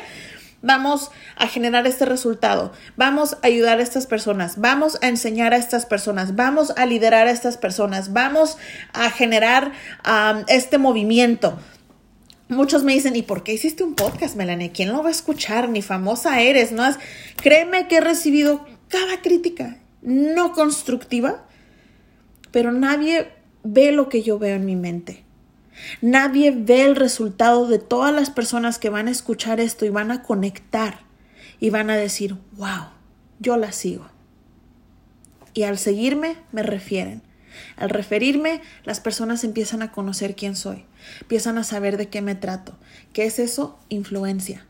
Vamos 0.66 1.12
a 1.38 1.48
generar 1.48 1.86
este 1.88 2.06
resultado, 2.06 2.74
vamos 2.98 3.38
a 3.42 3.48
ayudar 3.48 3.80
a 3.80 3.84
estas 3.84 4.08
personas, 4.08 4.60
vamos 4.60 4.98
a 5.02 5.08
enseñar 5.08 5.54
a 5.54 5.58
estas 5.58 5.86
personas, 5.86 6.36
vamos 6.36 6.74
a 6.76 6.86
liderar 6.86 7.28
a 7.28 7.32
estas 7.32 7.58
personas, 7.58 8.12
vamos 8.12 8.58
a 8.92 9.10
generar 9.12 9.72
este 10.48 10.78
movimiento. 10.78 11.60
Muchos 12.48 12.84
me 12.84 12.94
dicen, 12.94 13.16
¿y 13.16 13.22
por 13.22 13.44
qué 13.44 13.54
hiciste 13.54 13.84
un 13.84 13.96
podcast, 13.96 14.36
Melanie? 14.36 14.72
¿Quién 14.72 14.92
lo 14.92 15.02
va 15.02 15.10
a 15.10 15.12
escuchar? 15.12 15.70
Ni 15.70 15.82
famosa 15.82 16.42
eres, 16.42 16.72
¿no? 16.72 16.84
Créeme 17.38 17.88
que 17.88 17.98
he 17.98 18.02
recibido 18.02 18.66
cada 18.88 19.22
crítica, 19.22 19.78
no 20.02 20.52
constructiva, 20.54 21.46
pero 22.52 22.72
nadie 22.72 23.32
ve 23.64 23.92
lo 23.92 24.10
que 24.10 24.22
yo 24.22 24.38
veo 24.40 24.56
en 24.56 24.66
mi 24.66 24.76
mente. 24.76 25.25
Nadie 26.02 26.52
ve 26.52 26.86
el 26.86 26.96
resultado 26.96 27.68
de 27.68 27.80
todas 27.80 28.14
las 28.14 28.30
personas 28.30 28.80
que 28.80 28.90
van 28.90 29.08
a 29.08 29.12
escuchar 29.12 29.60
esto 29.60 29.86
y 29.86 29.90
van 29.90 30.12
a 30.12 30.24
conectar 30.24 31.00
y 31.60 31.70
van 31.70 31.90
a 31.90 31.98
decir, 31.98 32.38
wow, 32.54 32.90
yo 33.40 33.58
la 33.58 33.72
sigo. 33.72 34.10
Y 35.54 35.64
al 35.64 35.78
seguirme 35.78 36.38
me 36.52 36.64
refieren. 36.64 37.22
Al 37.78 37.90
referirme, 37.90 38.62
las 38.84 39.00
personas 39.00 39.44
empiezan 39.44 39.82
a 39.82 39.92
conocer 39.92 40.36
quién 40.36 40.58
soy, 40.58 40.86
empiezan 41.22 41.58
a 41.58 41.64
saber 41.64 41.96
de 41.96 42.10
qué 42.10 42.22
me 42.22 42.36
trato. 42.36 42.78
¿Qué 43.14 43.26
es 43.26 43.40
eso? 43.40 43.80
Influencia. 43.88 44.66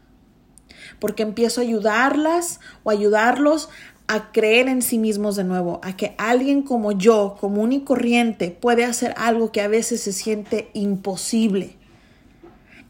Porque 1.00 1.24
empiezo 1.24 1.62
a 1.62 1.64
ayudarlas 1.64 2.60
o 2.84 2.92
ayudarlos 2.92 3.70
a 4.08 4.32
creer 4.32 4.68
en 4.68 4.82
sí 4.82 4.98
mismos 4.98 5.36
de 5.36 5.44
nuevo, 5.44 5.80
a 5.84 5.98
que 5.98 6.14
alguien 6.18 6.62
como 6.62 6.92
yo, 6.92 7.38
común 7.40 7.72
y 7.72 7.82
corriente, 7.82 8.52
puede 8.52 8.86
hacer 8.86 9.14
algo 9.18 9.52
que 9.52 9.62
a 9.62 9.68
veces 9.68 10.02
se 10.02 10.14
siente 10.14 10.70
imposible. 10.74 11.76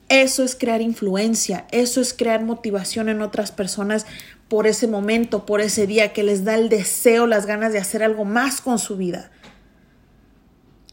Eso 0.09 0.43
es 0.43 0.55
crear 0.55 0.81
influencia, 0.81 1.65
eso 1.71 2.01
es 2.01 2.13
crear 2.13 2.43
motivación 2.43 3.09
en 3.09 3.21
otras 3.21 3.51
personas 3.51 4.05
por 4.49 4.67
ese 4.67 4.87
momento, 4.87 5.45
por 5.45 5.61
ese 5.61 5.87
día, 5.87 6.13
que 6.13 6.23
les 6.23 6.43
da 6.43 6.55
el 6.55 6.69
deseo, 6.69 7.25
las 7.25 7.45
ganas 7.45 7.73
de 7.73 7.79
hacer 7.79 8.03
algo 8.03 8.25
más 8.25 8.61
con 8.61 8.77
su 8.77 8.97
vida. 8.97 9.31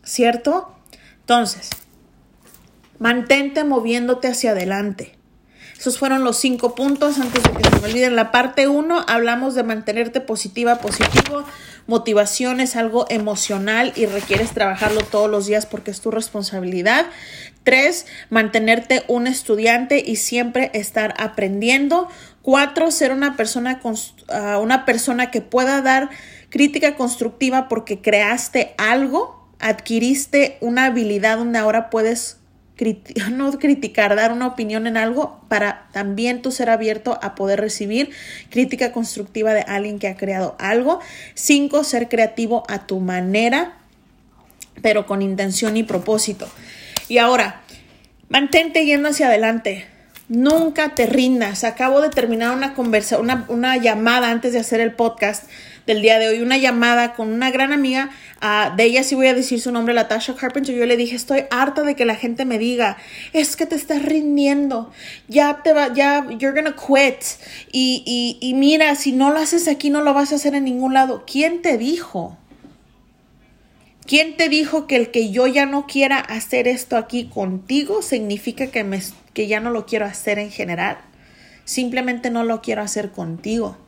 ¿Cierto? 0.03 0.75
Entonces, 1.21 1.69
mantente 2.99 3.65
moviéndote 3.65 4.29
hacia 4.29 4.53
adelante. 4.53 5.19
Esos 5.83 5.99
fueron 5.99 6.23
los 6.23 6.37
cinco 6.37 6.77
puntos. 6.77 7.19
Antes 7.19 7.43
de 7.43 7.51
que 7.51 7.69
se 7.69 7.81
me 7.81 7.89
olviden, 7.89 8.15
la 8.15 8.31
parte 8.31 8.69
uno 8.69 9.05
hablamos 9.09 9.57
de 9.57 9.65
mantenerte 9.65 10.21
positiva, 10.21 10.77
positivo. 10.77 11.43
Motivación 11.89 12.61
es 12.61 12.77
algo 12.77 13.05
emocional 13.09 13.93
y 13.97 14.07
requieres 14.07 14.53
trabajarlo 14.53 15.01
todos 15.01 15.29
los 15.29 15.47
días 15.47 15.67
porque 15.67 15.91
es 15.91 16.01
tu 16.01 16.13
responsabilidad. 16.13 17.07
Tres, 17.65 18.07
mantenerte 18.31 19.03
un 19.09 19.27
estudiante 19.27 20.01
y 20.07 20.15
siempre 20.15 20.71
estar 20.73 21.15
aprendiendo. 21.19 22.07
Cuatro, 22.43 22.93
ser 22.93 23.11
una 23.11 23.37
persona, 23.37 23.81
ah, 24.29 24.61
una 24.63 24.85
persona 24.85 25.33
que 25.33 25.41
pueda 25.41 25.83
dar 25.83 26.11
crítica 26.49 26.95
constructiva 26.95 27.69
porque 27.69 28.01
creaste 28.01 28.77
algo, 28.79 29.49
adquiriste 29.59 30.59
una 30.61 30.85
habilidad 30.85 31.39
donde 31.39 31.59
ahora 31.59 31.91
puedes 31.91 32.37
no 33.33 33.59
criticar, 33.59 34.17
dar 34.17 34.33
una 34.33 34.47
opinión 34.47 34.87
en 34.87 34.97
algo 34.97 35.41
para 35.49 35.89
también 35.93 36.43
tú 36.43 36.51
ser 36.51 36.71
abierto 36.71 37.19
a 37.23 37.35
poder 37.35 37.61
recibir 37.61 38.11
crítica 38.51 38.93
constructiva 38.93 39.55
de 39.55 39.63
alguien 39.63 39.99
que 39.99 40.09
ha 40.09 40.17
creado 40.17 40.57
algo. 40.59 41.01
Cinco, 41.35 41.85
ser 41.85 42.09
creativo 42.09 42.65
a 42.69 42.87
tu 42.87 43.01
manera, 43.01 43.79
pero 44.81 45.07
con 45.07 45.23
intención 45.23 45.77
y 45.77 45.83
propósito. 45.83 46.49
Y 47.09 47.19
ahora, 47.19 47.63
mantente 48.29 48.85
yendo 48.85 49.11
hacia 49.11 49.27
adelante. 49.27 49.87
Nunca 50.29 50.95
te 50.95 51.07
rindas. 51.07 51.65
Acabo 51.65 52.01
de 52.01 52.09
terminar 52.09 52.57
una 52.57 52.75
conversa, 52.75 53.19
una, 53.19 53.45
una 53.49 53.77
llamada 53.77 54.31
antes 54.31 54.53
de 54.53 54.61
hacer 54.61 54.81
el 54.81 54.93
podcast 54.93 55.45
del 55.87 56.03
día 56.03 56.19
de 56.19 56.29
hoy, 56.29 56.41
una 56.41 56.59
llamada 56.59 57.15
con 57.15 57.29
una 57.29 57.51
gran 57.51 57.73
amiga 57.73 58.11
uh, 58.43 58.77
de 58.77 58.85
ella, 58.85 59.03
sí 59.03 59.15
voy 59.15 59.27
a 59.27 59.35
decir 59.35 59.61
su 59.61 59.73
nombre, 59.73 59.95
Latasha 59.95 60.35
Carpenter. 60.35 60.75
Yo 60.75 60.87
le 60.87 60.97
dije, 60.97 61.17
estoy 61.17 61.45
harta 61.51 61.83
de 61.83 61.97
que 61.97 62.05
la 62.05 62.17
gente 62.17 62.45
me 62.45 62.59
diga, 62.59 62.97
es 63.33 63.57
que 63.57 63.67
te 63.67 63.75
estás 63.75 64.03
rindiendo, 64.03 64.93
ya 65.29 65.63
te 65.63 65.73
va, 65.73 65.93
ya, 65.93 66.27
you're 66.39 66.53
gonna 66.53 66.77
quit. 66.77 67.25
Y, 67.73 68.03
y, 68.07 68.39
y 68.47 68.55
mira, 68.55 68.95
si 68.95 69.13
no 69.13 69.31
lo 69.31 69.39
haces 69.39 69.69
aquí, 69.69 69.91
no 69.91 70.03
lo 70.03 70.15
vas 70.15 70.33
a 70.33 70.37
hacer 70.37 70.55
en 70.55 70.65
ningún 70.65 70.95
lado. 70.95 71.25
¿Quién 71.27 71.63
te 71.63 71.79
dijo? 71.79 72.39
¿Quién 74.07 74.37
te 74.37 74.49
dijo 74.49 74.87
que 74.87 74.97
el 74.97 75.11
que 75.11 75.31
yo 75.31 75.47
ya 75.47 75.65
no 75.65 75.87
quiera 75.87 76.19
hacer 76.19 76.67
esto 76.67 76.97
aquí 76.97 77.27
contigo 77.27 78.03
significa 78.03 78.67
que, 78.67 78.83
me, 78.83 79.01
que 79.33 79.47
ya 79.47 79.61
no 79.61 79.71
lo 79.71 79.87
quiero 79.87 80.07
hacer 80.07 80.39
en 80.39 80.51
general? 80.51 80.99
Simplemente 81.65 82.29
no 82.31 82.43
lo 82.43 82.61
quiero 82.63 82.83
hacer 82.83 83.13
contigo. 83.13 83.79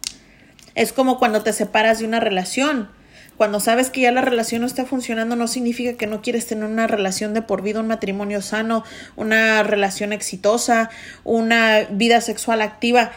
Es 0.75 0.93
como 0.93 1.19
cuando 1.19 1.43
te 1.43 1.53
separas 1.53 1.99
de 1.99 2.07
una 2.07 2.21
relación. 2.21 2.89
Cuando 3.37 3.59
sabes 3.59 3.91
que 3.91 4.03
ya 4.03 4.13
la 4.13 4.21
relación 4.21 4.61
no 4.61 4.67
está 4.67 4.85
funcionando, 4.85 5.35
no 5.35 5.49
significa 5.49 5.95
que 5.95 6.07
no 6.07 6.23
quieres 6.23 6.47
tener 6.47 6.65
una 6.65 6.87
relación 6.87 7.35
de 7.35 7.43
por 7.43 7.63
vida, 7.63 7.81
un 7.81 7.89
matrimonio 7.89 8.43
sano, 8.43 8.85
una 9.17 9.63
relación 9.65 10.13
exitosa, 10.13 10.91
una 11.25 11.81
vida 11.91 12.21
sexual 12.21 12.63
activa. 12.63 13.11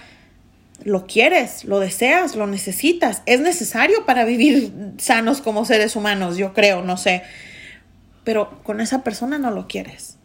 Lo 0.83 1.05
quieres, 1.05 1.65
lo 1.65 1.79
deseas, 1.79 2.35
lo 2.35 2.47
necesitas. 2.47 3.21
Es 3.27 3.41
necesario 3.41 4.05
para 4.05 4.25
vivir 4.25 4.71
sanos 4.97 5.41
como 5.41 5.65
seres 5.65 5.95
humanos, 5.95 6.37
yo 6.37 6.53
creo, 6.53 6.81
no 6.83 6.97
sé. 6.97 7.21
Pero 8.23 8.63
con 8.63 8.81
esa 8.81 9.03
persona 9.03 9.37
no 9.37 9.51
lo 9.51 9.67
quieres. 9.67 10.16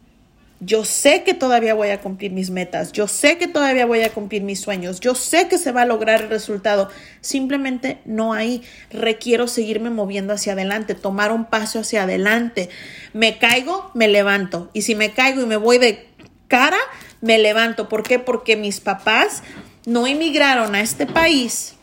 Yo 0.65 0.85
sé 0.85 1.25
que 1.25 1.35
todavía 1.35 1.75
voy 1.75 1.89
a 1.89 2.01
cumplir 2.01 2.31
mis 2.31 2.51
metas, 2.51 2.93
yo 2.93 3.09
sé 3.09 3.37
que 3.37 3.49
todavía 3.49 3.85
voy 3.85 4.03
a 4.03 4.11
cumplir 4.11 4.43
mis 4.43 4.61
sueños, 4.61 5.01
yo 5.01 5.17
sé 5.17 5.49
que 5.49 5.59
se 5.59 5.73
va 5.73 5.83
a 5.83 5.87
lograr 5.87 6.23
el 6.23 6.29
resultado. 6.29 6.89
Simplemente 7.21 7.99
no 8.05 8.33
hay, 8.33 8.63
requiero 8.89 9.49
seguirme 9.49 9.91
moviendo 9.91 10.33
hacia 10.33 10.53
adelante, 10.53 10.95
tomar 10.95 11.33
un 11.33 11.47
paso 11.47 11.81
hacia 11.81 12.05
adelante. 12.05 12.71
Me 13.13 13.39
caigo, 13.39 13.91
me 13.95 14.07
levanto. 14.07 14.71
Y 14.73 14.83
si 14.83 14.95
me 14.95 15.11
caigo 15.11 15.43
y 15.43 15.47
me 15.47 15.57
voy 15.57 15.79
de 15.79 16.07
cara, 16.47 16.79
me 17.21 17.41
levanto. 17.41 17.89
¿Por 17.89 18.05
qué? 18.05 18.21
Porque 18.21 18.55
mis 18.55 18.79
papás 18.79 19.43
no 19.85 20.07
emigraron 20.07 20.77
a 20.77 20.81
este 20.81 21.07
país 21.07 21.75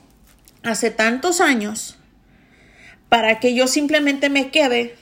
hace 0.63 0.89
tantos 0.89 1.41
años 1.41 1.97
para 3.09 3.41
que 3.41 3.53
yo 3.53 3.67
simplemente 3.67 4.29
me 4.29 4.51
quede 4.51 4.95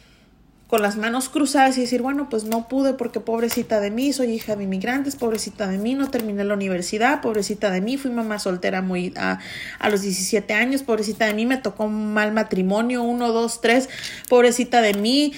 con 0.67 0.81
las 0.81 0.97
manos 0.97 1.29
cruzadas 1.29 1.77
y 1.77 1.81
decir, 1.81 2.01
bueno, 2.01 2.29
pues 2.29 2.43
no 2.43 2.67
pude 2.67 2.93
porque 2.93 3.19
pobrecita 3.21 3.79
de 3.79 3.89
mí, 3.89 4.11
soy 4.11 4.31
hija 4.33 4.55
de 4.55 4.65
inmigrantes, 4.65 5.15
pobrecita 5.15 5.67
de 5.67 5.77
mí, 5.77 5.95
no 5.95 6.09
terminé 6.09 6.43
la 6.43 6.53
universidad, 6.53 7.21
pobrecita 7.21 7.71
de 7.71 7.79
mí, 7.79 7.97
fui 7.97 8.11
mamá 8.11 8.37
soltera 8.37 8.81
muy 8.81 9.13
a, 9.15 9.39
a 9.79 9.89
los 9.89 10.01
17 10.01 10.53
años, 10.53 10.83
pobrecita 10.83 11.25
de 11.25 11.33
mí, 11.33 11.45
me 11.45 11.57
tocó 11.57 11.85
un 11.85 12.13
mal 12.13 12.33
matrimonio, 12.33 13.03
uno, 13.03 13.31
dos, 13.31 13.61
tres, 13.61 13.89
pobrecita 14.27 14.81
de 14.81 14.93
mí, 14.93 15.33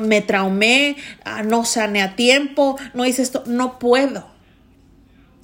me 0.00 0.20
traumé, 0.22 0.96
no 1.44 1.64
sané 1.64 2.02
a 2.02 2.16
tiempo, 2.16 2.78
no 2.94 3.04
hice 3.04 3.22
esto, 3.22 3.44
no 3.46 3.78
puedo. 3.78 4.33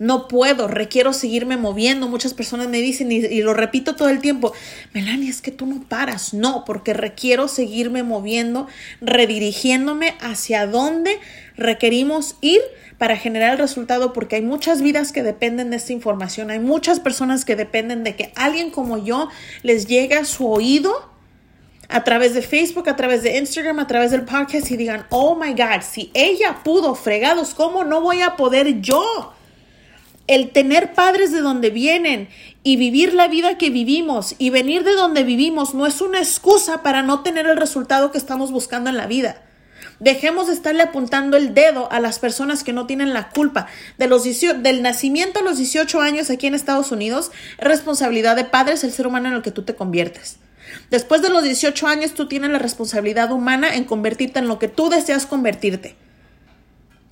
No 0.01 0.29
puedo, 0.29 0.67
requiero 0.67 1.13
seguirme 1.13 1.59
moviendo. 1.59 2.09
Muchas 2.09 2.33
personas 2.33 2.69
me 2.69 2.79
dicen, 2.79 3.13
y, 3.13 3.43
lo 3.43 3.53
repito 3.53 3.97
todo 3.97 4.09
el 4.09 4.21
tiempo, 4.21 4.55
Melania, 4.95 5.29
es 5.29 5.43
que 5.43 5.51
tú 5.51 5.67
no 5.67 5.83
paras. 5.83 6.33
No, 6.33 6.65
porque 6.65 6.95
requiero 6.95 7.49
seguirme 7.49 8.03
moviendo, 8.03 8.67
redirigiéndome 9.03 10.15
hacia 10.21 10.67
dónde 10.67 11.21
requerimos 11.55 12.37
ir 12.41 12.63
para 12.97 13.19
generar 13.19 13.53
el 13.53 13.59
resultado, 13.59 14.15
porque 14.15 14.37
hay 14.37 14.43
muchas 14.43 14.81
vidas 14.81 15.13
que 15.13 15.23
dependen 15.23 15.69
de 15.69 15.77
esta 15.77 15.93
información. 15.93 16.51
Hay 16.51 16.61
muchas 16.61 16.99
personas 16.99 17.45
que 17.45 17.55
dependen 17.55 18.03
de 18.03 18.17
que 18.17 18.33
alguien 18.37 18.71
como 18.71 18.97
yo 18.97 19.29
les 19.63 19.87
llegue 19.87 20.15
a 20.15 20.25
su 20.25 20.51
oído 20.51 21.11
a 21.91 22.05
través 22.05 22.33
de 22.33 22.41
Facebook, 22.41 22.89
a 22.89 22.97
través 22.97 23.23
de 23.23 23.37
Instagram, 23.37 23.79
a 23.81 23.87
través 23.87 24.13
del 24.13 24.23
podcast 24.23 24.71
y 24.71 24.79
digan, 24.79 25.05
oh 25.11 25.37
my 25.37 25.53
God, 25.53 25.83
si 25.83 26.11
ella 26.15 26.61
pudo, 26.65 26.95
fregados, 26.95 27.53
¿cómo 27.53 27.85
no 27.85 28.01
voy 28.01 28.23
a 28.23 28.37
poder 28.37 28.81
yo? 28.81 29.35
El 30.31 30.51
tener 30.51 30.95
padres 30.95 31.33
de 31.33 31.41
donde 31.41 31.71
vienen 31.71 32.29
y 32.63 32.77
vivir 32.77 33.15
la 33.15 33.27
vida 33.27 33.59
que 33.59 33.69
vivimos 33.69 34.37
y 34.39 34.51
venir 34.51 34.85
de 34.85 34.93
donde 34.93 35.25
vivimos 35.25 35.75
no 35.75 35.87
es 35.89 36.01
una 36.01 36.21
excusa 36.21 36.85
para 36.85 37.03
no 37.03 37.25
tener 37.25 37.47
el 37.47 37.57
resultado 37.57 38.13
que 38.13 38.19
estamos 38.19 38.53
buscando 38.53 38.91
en 38.91 38.97
la 38.97 39.09
vida. 39.09 39.43
Dejemos 39.99 40.47
de 40.47 40.53
estarle 40.53 40.85
apuntando 40.85 41.37
el 41.37 41.53
dedo 41.53 41.91
a 41.91 41.99
las 41.99 42.21
personas 42.21 42.63
que 42.63 42.73
no 42.73 42.87
tienen 42.87 43.13
la 43.13 43.31
culpa. 43.31 43.67
De 43.99 44.07
los 44.07 44.23
del 44.23 44.83
nacimiento 44.83 45.41
a 45.41 45.43
los 45.43 45.57
18 45.57 46.01
años 46.01 46.31
aquí 46.31 46.47
en 46.47 46.55
Estados 46.55 46.93
Unidos, 46.93 47.33
es 47.59 47.67
responsabilidad 47.67 48.37
de 48.37 48.45
padres 48.45 48.85
el 48.85 48.93
ser 48.93 49.09
humano 49.09 49.29
en 49.31 49.35
el 49.35 49.43
que 49.43 49.51
tú 49.51 49.65
te 49.65 49.75
conviertes. 49.75 50.37
Después 50.91 51.23
de 51.23 51.31
los 51.31 51.43
18 51.43 51.89
años, 51.89 52.15
tú 52.15 52.29
tienes 52.29 52.51
la 52.51 52.61
responsabilidad 52.61 53.33
humana 53.33 53.75
en 53.75 53.83
convertirte 53.83 54.39
en 54.39 54.47
lo 54.47 54.61
que 54.61 54.69
tú 54.69 54.91
deseas 54.91 55.27
convertirte. 55.27 55.97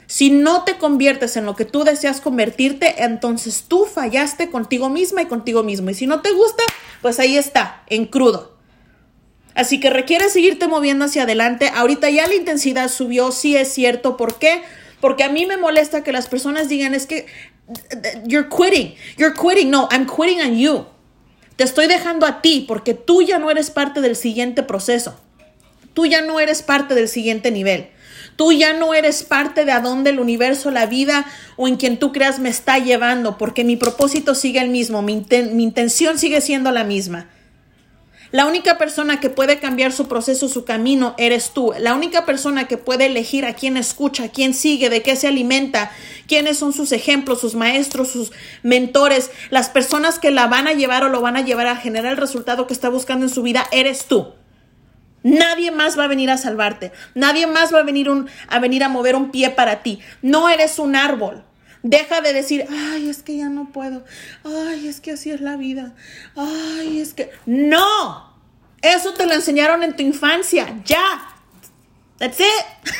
Si 0.08 0.30
no 0.30 0.64
te 0.64 0.78
conviertes 0.78 1.36
en 1.36 1.44
lo 1.44 1.54
que 1.54 1.66
tú 1.66 1.84
deseas 1.84 2.22
convertirte, 2.22 3.04
entonces 3.04 3.66
tú 3.68 3.84
fallaste 3.84 4.50
contigo 4.50 4.88
misma 4.88 5.20
y 5.20 5.26
contigo 5.26 5.62
mismo. 5.62 5.90
Y 5.90 5.94
si 5.94 6.06
no 6.06 6.22
te 6.22 6.32
gusta, 6.32 6.62
pues 7.02 7.20
ahí 7.20 7.36
está, 7.36 7.82
en 7.88 8.06
crudo. 8.06 8.56
Así 9.54 9.80
que 9.80 9.90
requiere 9.90 10.30
seguirte 10.30 10.66
moviendo 10.66 11.04
hacia 11.04 11.24
adelante. 11.24 11.70
Ahorita 11.74 12.08
ya 12.08 12.26
la 12.26 12.34
intensidad 12.34 12.88
subió, 12.88 13.32
sí 13.32 13.54
es 13.54 13.68
cierto. 13.68 14.16
¿Por 14.16 14.38
qué? 14.38 14.62
Porque 15.02 15.24
a 15.24 15.28
mí 15.28 15.44
me 15.44 15.58
molesta 15.58 16.02
que 16.02 16.12
las 16.12 16.26
personas 16.26 16.70
digan, 16.70 16.94
es 16.94 17.06
que 17.06 17.26
you're 18.24 18.48
quitting, 18.48 18.94
you're 19.18 19.34
quitting. 19.34 19.70
No, 19.70 19.90
I'm 19.92 20.06
quitting 20.06 20.40
on 20.40 20.56
you. 20.56 20.86
Te 21.56 21.64
estoy 21.64 21.86
dejando 21.86 22.24
a 22.24 22.40
ti 22.40 22.64
porque 22.66 22.94
tú 22.94 23.20
ya 23.20 23.38
no 23.38 23.50
eres 23.50 23.70
parte 23.70 24.00
del 24.00 24.16
siguiente 24.16 24.62
proceso. 24.62 25.20
Tú 25.92 26.06
ya 26.06 26.22
no 26.22 26.40
eres 26.40 26.62
parte 26.62 26.94
del 26.94 27.08
siguiente 27.08 27.50
nivel. 27.50 27.90
Tú 28.38 28.52
ya 28.52 28.72
no 28.72 28.94
eres 28.94 29.24
parte 29.24 29.64
de 29.64 29.72
a 29.72 29.80
dónde 29.80 30.10
el 30.10 30.20
universo, 30.20 30.70
la 30.70 30.86
vida 30.86 31.26
o 31.56 31.66
en 31.66 31.76
quien 31.76 31.98
tú 31.98 32.12
creas 32.12 32.38
me 32.38 32.48
está 32.48 32.78
llevando, 32.78 33.36
porque 33.36 33.64
mi 33.64 33.74
propósito 33.74 34.36
sigue 34.36 34.60
el 34.60 34.68
mismo, 34.68 35.02
mi, 35.02 35.26
mi 35.52 35.64
intención 35.64 36.20
sigue 36.20 36.40
siendo 36.40 36.70
la 36.70 36.84
misma. 36.84 37.26
La 38.30 38.46
única 38.46 38.78
persona 38.78 39.18
que 39.18 39.28
puede 39.28 39.58
cambiar 39.58 39.90
su 39.90 40.06
proceso, 40.06 40.48
su 40.48 40.64
camino, 40.64 41.16
eres 41.18 41.50
tú. 41.50 41.72
La 41.80 41.96
única 41.96 42.26
persona 42.26 42.68
que 42.68 42.78
puede 42.78 43.06
elegir 43.06 43.44
a 43.44 43.54
quién 43.54 43.76
escucha, 43.76 44.24
a 44.24 44.28
quién 44.28 44.54
sigue, 44.54 44.88
de 44.88 45.02
qué 45.02 45.16
se 45.16 45.26
alimenta, 45.26 45.90
quiénes 46.28 46.58
son 46.58 46.72
sus 46.72 46.92
ejemplos, 46.92 47.40
sus 47.40 47.56
maestros, 47.56 48.12
sus 48.12 48.30
mentores, 48.62 49.32
las 49.50 49.68
personas 49.68 50.20
que 50.20 50.30
la 50.30 50.46
van 50.46 50.68
a 50.68 50.74
llevar 50.74 51.02
o 51.02 51.08
lo 51.08 51.20
van 51.20 51.36
a 51.36 51.42
llevar 51.42 51.66
a 51.66 51.74
generar 51.74 52.12
el 52.12 52.18
resultado 52.18 52.68
que 52.68 52.74
está 52.74 52.88
buscando 52.88 53.26
en 53.26 53.34
su 53.34 53.42
vida, 53.42 53.66
eres 53.72 54.04
tú. 54.04 54.28
Nadie 55.22 55.70
más 55.70 55.98
va 55.98 56.04
a 56.04 56.08
venir 56.08 56.30
a 56.30 56.36
salvarte. 56.36 56.92
Nadie 57.14 57.46
más 57.46 57.74
va 57.74 57.80
a 57.80 57.82
venir, 57.82 58.08
a 58.48 58.58
venir 58.60 58.84
a 58.84 58.88
mover 58.88 59.16
un 59.16 59.30
pie 59.30 59.50
para 59.50 59.82
ti. 59.82 60.00
No 60.22 60.48
eres 60.48 60.78
un 60.78 60.96
árbol. 60.96 61.44
Deja 61.82 62.20
de 62.20 62.32
decir, 62.32 62.66
ay, 62.70 63.08
es 63.08 63.22
que 63.22 63.36
ya 63.36 63.48
no 63.48 63.70
puedo. 63.72 64.04
Ay, 64.44 64.88
es 64.88 65.00
que 65.00 65.12
así 65.12 65.30
es 65.30 65.40
la 65.40 65.56
vida. 65.56 65.94
Ay, 66.36 67.00
es 67.00 67.14
que... 67.14 67.30
No. 67.46 68.36
Eso 68.82 69.14
te 69.14 69.26
lo 69.26 69.34
enseñaron 69.34 69.82
en 69.82 69.96
tu 69.96 70.02
infancia. 70.02 70.80
Ya. 70.84 71.36
That's 72.18 72.40
it. 72.40 72.92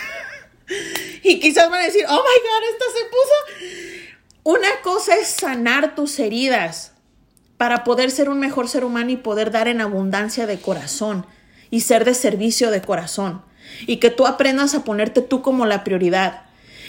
y 1.22 1.40
quizás 1.40 1.70
van 1.70 1.82
a 1.82 1.87
decir, 1.87 2.04
oh 2.08 2.12
my 2.12 2.16
God, 2.16 2.68
esto 2.72 2.84
se 2.96 3.04
puso. 3.04 4.18
Una 4.44 4.80
cosa 4.82 5.14
es 5.16 5.28
sanar 5.28 5.94
tus 5.94 6.18
heridas 6.18 6.92
para 7.56 7.84
poder 7.84 8.10
ser 8.10 8.28
un 8.28 8.38
mejor 8.38 8.68
ser 8.68 8.84
humano 8.84 9.10
y 9.10 9.16
poder 9.16 9.50
dar 9.50 9.68
en 9.68 9.80
abundancia 9.80 10.46
de 10.46 10.60
corazón 10.60 11.26
y 11.70 11.80
ser 11.80 12.04
de 12.04 12.14
servicio 12.14 12.70
de 12.70 12.82
corazón. 12.82 13.42
Y 13.87 13.96
que 13.96 14.10
tú 14.10 14.26
aprendas 14.26 14.75
a 14.75 14.84
ponerte 14.84 15.20
tú 15.20 15.42
como 15.42 15.66
la 15.66 15.84
prioridad 15.84 16.42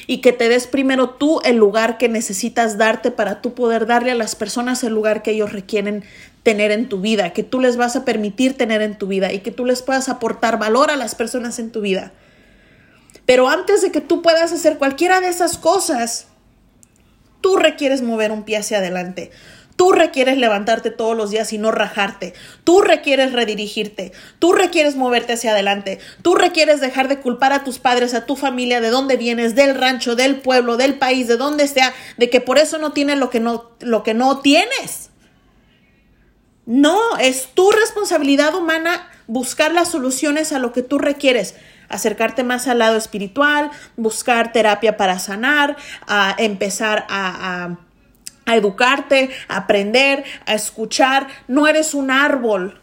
y 0.09 0.21
que 0.21 0.33
te 0.33 0.50
des 0.50 0.65
primero 0.65 1.12
tú 1.12 1.39
el 1.43 1.57
lugar 1.57 2.00
que 2.00 2.09
necesitas 2.09 2.79
darte 2.79 3.12
para 3.12 3.41
tú 3.41 3.53
poder 3.53 3.86
darle 3.86 4.09
a 4.09 4.15
las 4.15 4.36
personas 4.36 4.83
el 4.83 4.91
lugar 4.93 5.21
que 5.21 5.29
ellos 5.29 5.53
requieren 5.53 6.03
tener 6.41 6.71
en 6.71 6.89
tu 6.89 7.00
vida, 7.00 7.31
que 7.31 7.43
tú 7.43 7.59
les 7.59 7.77
vas 7.77 7.95
a 7.95 8.05
permitir 8.05 8.57
tener 8.57 8.81
en 8.81 8.98
tu 8.98 9.05
vida 9.05 9.31
y 9.31 9.41
que 9.41 9.51
tú 9.51 9.65
les 9.65 9.83
puedas 9.83 10.09
aportar 10.09 10.57
valor 10.57 10.89
a 10.89 10.95
las 10.95 11.13
personas 11.13 11.59
en 11.59 11.71
tu 11.71 11.81
vida. 11.81 12.12
Pero 13.27 13.50
antes 13.50 13.83
de 13.83 13.91
que 13.91 14.01
tú 14.01 14.24
puedas 14.24 14.51
hacer 14.51 14.79
cualquiera 14.79 15.21
de 15.21 15.27
esas 15.27 15.59
cosas, 15.59 16.25
tú 17.41 17.57
requieres 17.57 18.01
mover 18.01 18.31
un 18.31 18.45
pie 18.45 18.57
hacia 18.57 18.79
adelante. 18.79 19.29
Tú 19.79 19.93
requieres 19.93 20.38
levantarte 20.38 20.91
todos 20.91 21.15
los 21.15 21.31
días 21.31 21.53
y 21.53 21.57
no 21.57 21.71
rajarte. 21.71 22.33
Tú 22.65 22.81
requieres 22.81 23.31
redirigirte. 23.31 24.12
Tú 24.38 24.51
requieres 24.51 24.98
moverte 24.98 25.31
hacia 25.31 25.51
adelante. 25.51 26.00
Tú 26.21 26.36
requieres 26.36 26.81
dejar 26.81 27.07
de 27.07 27.21
culpar 27.21 27.53
a 27.53 27.63
tus 27.63 27.79
padres, 27.79 28.13
a 28.13 28.25
tu 28.25 28.36
familia, 28.36 28.81
de 28.81 28.89
dónde 28.89 29.15
vienes, 29.15 29.55
del 29.55 29.75
rancho, 29.75 30.17
del 30.17 30.41
pueblo, 30.41 30.75
del 30.75 30.95
país, 30.95 31.29
de 31.29 31.38
donde 31.38 31.65
sea, 31.65 31.93
de 32.17 32.29
que 32.29 32.41
por 32.41 32.57
eso 32.57 32.77
no 32.77 32.91
tienes 32.91 33.19
lo 33.19 33.29
que 33.29 33.39
no, 33.39 33.71
lo 33.79 34.03
que 34.03 34.13
no 34.13 34.41
tienes. 34.41 35.12
No, 36.65 37.00
es 37.17 37.48
tu 37.53 37.71
responsabilidad 37.71 38.55
humana 38.55 39.09
buscar 39.27 39.71
las 39.71 39.88
soluciones 39.88 40.51
a 40.51 40.59
lo 40.59 40.74
que 40.74 40.83
tú 40.83 40.98
requieres 40.98 41.55
acercarte 41.88 42.43
más 42.43 42.67
al 42.67 42.79
lado 42.79 42.98
espiritual, 42.98 43.71
buscar 43.95 44.51
terapia 44.51 44.98
para 44.98 45.19
sanar, 45.19 45.77
a 46.05 46.36
empezar 46.38 47.05
a 47.07 47.77
a 47.88 47.88
educarte, 48.56 49.32
a 49.48 49.58
aprender, 49.58 50.24
a 50.46 50.53
escuchar. 50.53 51.27
No 51.48 51.68
eres 51.68 51.94
un 51.94 52.12
árbol. 52.12 52.79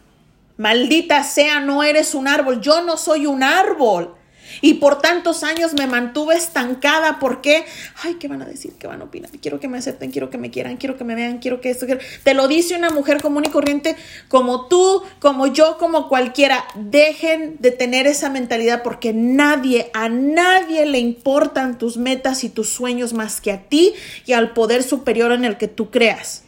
Maldita 0.57 1.23
sea, 1.23 1.61
no 1.61 1.83
eres 1.83 2.15
un 2.15 2.29
árbol. 2.29 2.61
Yo 2.61 2.83
no 2.83 2.97
soy 2.97 3.27
un 3.27 3.43
árbol. 3.43 4.16
Y 4.61 4.75
por 4.75 5.01
tantos 5.01 5.43
años 5.43 5.75
me 5.75 5.87
mantuve 5.87 6.37
estancada 6.37 7.19
porque, 7.19 7.65
ay, 8.03 8.15
¿qué 8.15 8.29
van 8.29 8.43
a 8.43 8.47
decir? 8.47 8.73
¿Qué 8.79 8.87
van 8.87 9.01
a 9.01 9.05
opinar? 9.05 9.31
Quiero 9.43 9.61
que 9.61 9.69
me 9.69 9.79
acepten, 9.79 10.11
quiero 10.11 10.31
que 10.31 10.39
me 10.39 10.51
quieran, 10.51 10.77
quiero 10.77 10.97
que 10.97 11.05
me 11.05 11.15
vean, 11.15 11.39
quiero 11.39 11.61
que 11.61 11.71
esto. 11.71 11.87
Te 12.23 12.35
lo 12.35 12.49
dice 12.49 12.77
una 12.77 12.91
mujer 12.91 13.21
común 13.21 13.45
y 13.47 13.51
corriente 13.51 13.97
como 14.29 14.67
tú, 14.67 15.03
como 15.19 15.47
yo, 15.47 15.79
como 15.79 16.09
cualquiera. 16.09 16.65
Dejen 16.75 17.57
de 17.59 17.71
tener 17.71 18.07
esa 18.07 18.31
mentalidad 18.31 18.83
porque 18.83 19.13
nadie, 19.13 19.91
a 19.95 20.09
nadie 20.09 20.87
le 20.87 20.99
importan 20.99 21.79
tus 21.79 21.97
metas 21.97 22.45
y 22.45 22.49
tus 22.49 22.69
sueños 22.69 23.13
más 23.13 23.41
que 23.41 23.53
a 23.53 23.63
ti 23.63 23.95
y 24.25 24.33
al 24.33 24.53
poder 24.53 24.83
superior 24.83 25.33
en 25.33 25.45
el 25.45 25.57
que 25.57 25.69
tú 25.69 25.91
creas. 25.91 26.46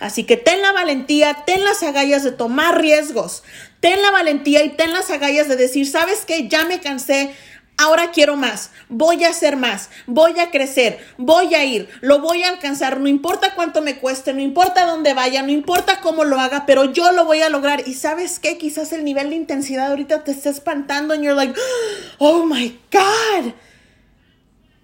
Así 0.00 0.24
que 0.24 0.36
ten 0.36 0.62
la 0.62 0.72
valentía, 0.72 1.44
ten 1.46 1.64
las 1.64 1.82
agallas 1.82 2.22
de 2.24 2.32
tomar 2.32 2.80
riesgos, 2.80 3.42
ten 3.80 4.02
la 4.02 4.10
valentía 4.10 4.64
y 4.64 4.70
ten 4.70 4.92
las 4.92 5.10
agallas 5.10 5.48
de 5.48 5.56
decir, 5.56 5.86
¿sabes 5.86 6.24
qué? 6.26 6.48
Ya 6.48 6.64
me 6.64 6.80
cansé, 6.80 7.34
ahora 7.78 8.10
quiero 8.10 8.36
más, 8.36 8.70
voy 8.88 9.24
a 9.24 9.30
hacer 9.30 9.56
más, 9.56 9.88
voy 10.06 10.38
a 10.40 10.50
crecer, 10.50 10.98
voy 11.16 11.54
a 11.54 11.64
ir, 11.64 11.88
lo 12.00 12.20
voy 12.20 12.42
a 12.42 12.48
alcanzar, 12.48 13.00
no 13.00 13.08
importa 13.08 13.54
cuánto 13.54 13.80
me 13.80 13.98
cueste, 13.98 14.34
no 14.34 14.40
importa 14.40 14.84
dónde 14.84 15.14
vaya, 15.14 15.42
no 15.42 15.52
importa 15.52 16.00
cómo 16.00 16.24
lo 16.24 16.40
haga, 16.40 16.66
pero 16.66 16.92
yo 16.92 17.12
lo 17.12 17.24
voy 17.24 17.40
a 17.40 17.48
lograr. 17.48 17.86
Y 17.86 17.94
sabes 17.94 18.40
qué, 18.40 18.58
quizás 18.58 18.92
el 18.92 19.04
nivel 19.04 19.30
de 19.30 19.36
intensidad 19.36 19.88
ahorita 19.88 20.24
te 20.24 20.32
está 20.32 20.50
espantando 20.50 21.14
y 21.14 21.18
you're 21.18 21.34
like, 21.34 21.54
oh 22.18 22.44
my 22.44 22.78
God 22.92 23.52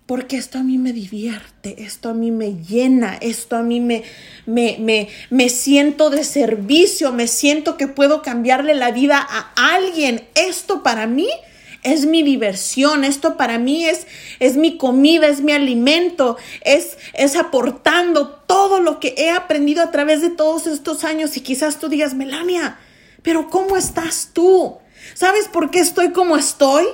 porque 0.07 0.37
esto 0.37 0.59
a 0.59 0.63
mí 0.63 0.77
me 0.77 0.93
divierte, 0.93 1.83
esto 1.83 2.11
a 2.11 2.15
mí 2.15 2.31
me 2.31 2.57
llena, 2.57 3.17
esto 3.21 3.57
a 3.57 3.63
mí 3.63 3.81
me, 3.81 4.03
me, 4.45 4.77
me, 4.79 5.09
me, 5.31 5.49
siento 5.49 6.11
de 6.11 6.25
servicio, 6.25 7.11
me 7.13 7.27
siento 7.27 7.79
que 7.79 7.89
puedo 7.89 8.21
cambiarle 8.21 8.75
la 8.75 8.91
vida 8.91 9.19
a 9.19 9.75
alguien. 9.75 10.27
Esto 10.35 10.83
para 10.83 11.07
mí 11.07 11.29
es 11.83 12.05
mi 12.05 12.23
diversión, 12.23 13.05
esto 13.05 13.39
para 13.39 13.59
mí 13.59 13.87
es, 13.87 14.07
es 14.41 14.57
mi 14.59 14.77
comida, 14.77 15.27
es 15.27 15.41
mi 15.41 15.53
alimento, 15.53 16.37
es, 16.61 16.99
es 17.15 17.37
aportando 17.37 18.29
todo 18.29 18.81
lo 18.81 19.01
que 19.01 19.15
he 19.17 19.31
aprendido 19.31 19.83
a 19.83 19.91
través 19.91 20.21
de 20.21 20.29
todos 20.29 20.67
estos 20.67 21.05
años. 21.05 21.35
Y 21.39 21.41
quizás 21.41 21.79
tú 21.79 21.89
digas, 21.89 22.13
Melania, 22.13 22.79
pero 23.23 23.49
¿cómo 23.49 23.79
estás 23.79 24.31
tú? 24.35 24.77
¿Sabes 25.15 25.49
por 25.49 25.71
qué 25.71 25.79
estoy 25.79 26.13
como 26.13 26.37
estoy? 26.37 26.85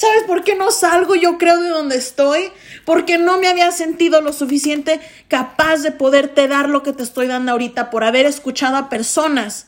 ¿Sabes 0.00 0.22
por 0.22 0.44
qué 0.44 0.54
no 0.56 0.70
salgo 0.70 1.14
yo 1.14 1.36
creo 1.36 1.60
de 1.60 1.68
donde 1.68 1.96
estoy? 1.96 2.50
Porque 2.86 3.18
no 3.18 3.36
me 3.36 3.48
había 3.48 3.70
sentido 3.70 4.22
lo 4.22 4.32
suficiente 4.32 4.98
capaz 5.28 5.82
de 5.82 5.92
poderte 5.92 6.48
dar 6.48 6.70
lo 6.70 6.82
que 6.82 6.94
te 6.94 7.02
estoy 7.02 7.26
dando 7.26 7.52
ahorita 7.52 7.90
por 7.90 8.02
haber 8.02 8.24
escuchado 8.24 8.78
a 8.78 8.88
personas 8.88 9.66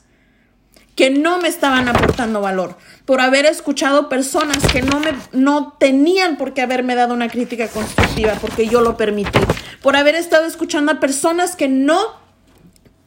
que 0.96 1.10
no 1.10 1.38
me 1.38 1.48
estaban 1.48 1.86
aportando 1.86 2.40
valor, 2.40 2.78
por 3.04 3.20
haber 3.20 3.44
escuchado 3.44 4.08
personas 4.08 4.56
que 4.72 4.80
no 4.80 5.00
me 5.00 5.12
no 5.32 5.76
tenían 5.78 6.38
por 6.38 6.54
qué 6.54 6.62
haberme 6.62 6.94
dado 6.94 7.12
una 7.12 7.28
crítica 7.28 7.68
constructiva 7.68 8.32
porque 8.40 8.66
yo 8.66 8.80
lo 8.80 8.96
permití, 8.96 9.38
por 9.82 9.96
haber 9.96 10.14
estado 10.14 10.46
escuchando 10.46 10.92
a 10.92 11.00
personas 11.00 11.56
que 11.56 11.68
no 11.68 12.21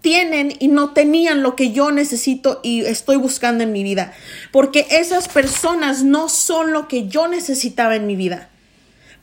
tienen 0.05 0.55
y 0.59 0.67
no 0.67 0.93
tenían 0.93 1.41
lo 1.41 1.55
que 1.55 1.71
yo 1.71 1.89
necesito 1.89 2.59
y 2.61 2.85
estoy 2.85 3.15
buscando 3.15 3.63
en 3.63 3.71
mi 3.71 3.81
vida. 3.81 4.13
Porque 4.51 4.85
esas 4.91 5.27
personas 5.27 6.03
no 6.03 6.29
son 6.29 6.73
lo 6.73 6.87
que 6.87 7.07
yo 7.07 7.27
necesitaba 7.27 7.95
en 7.95 8.05
mi 8.05 8.15
vida. 8.15 8.49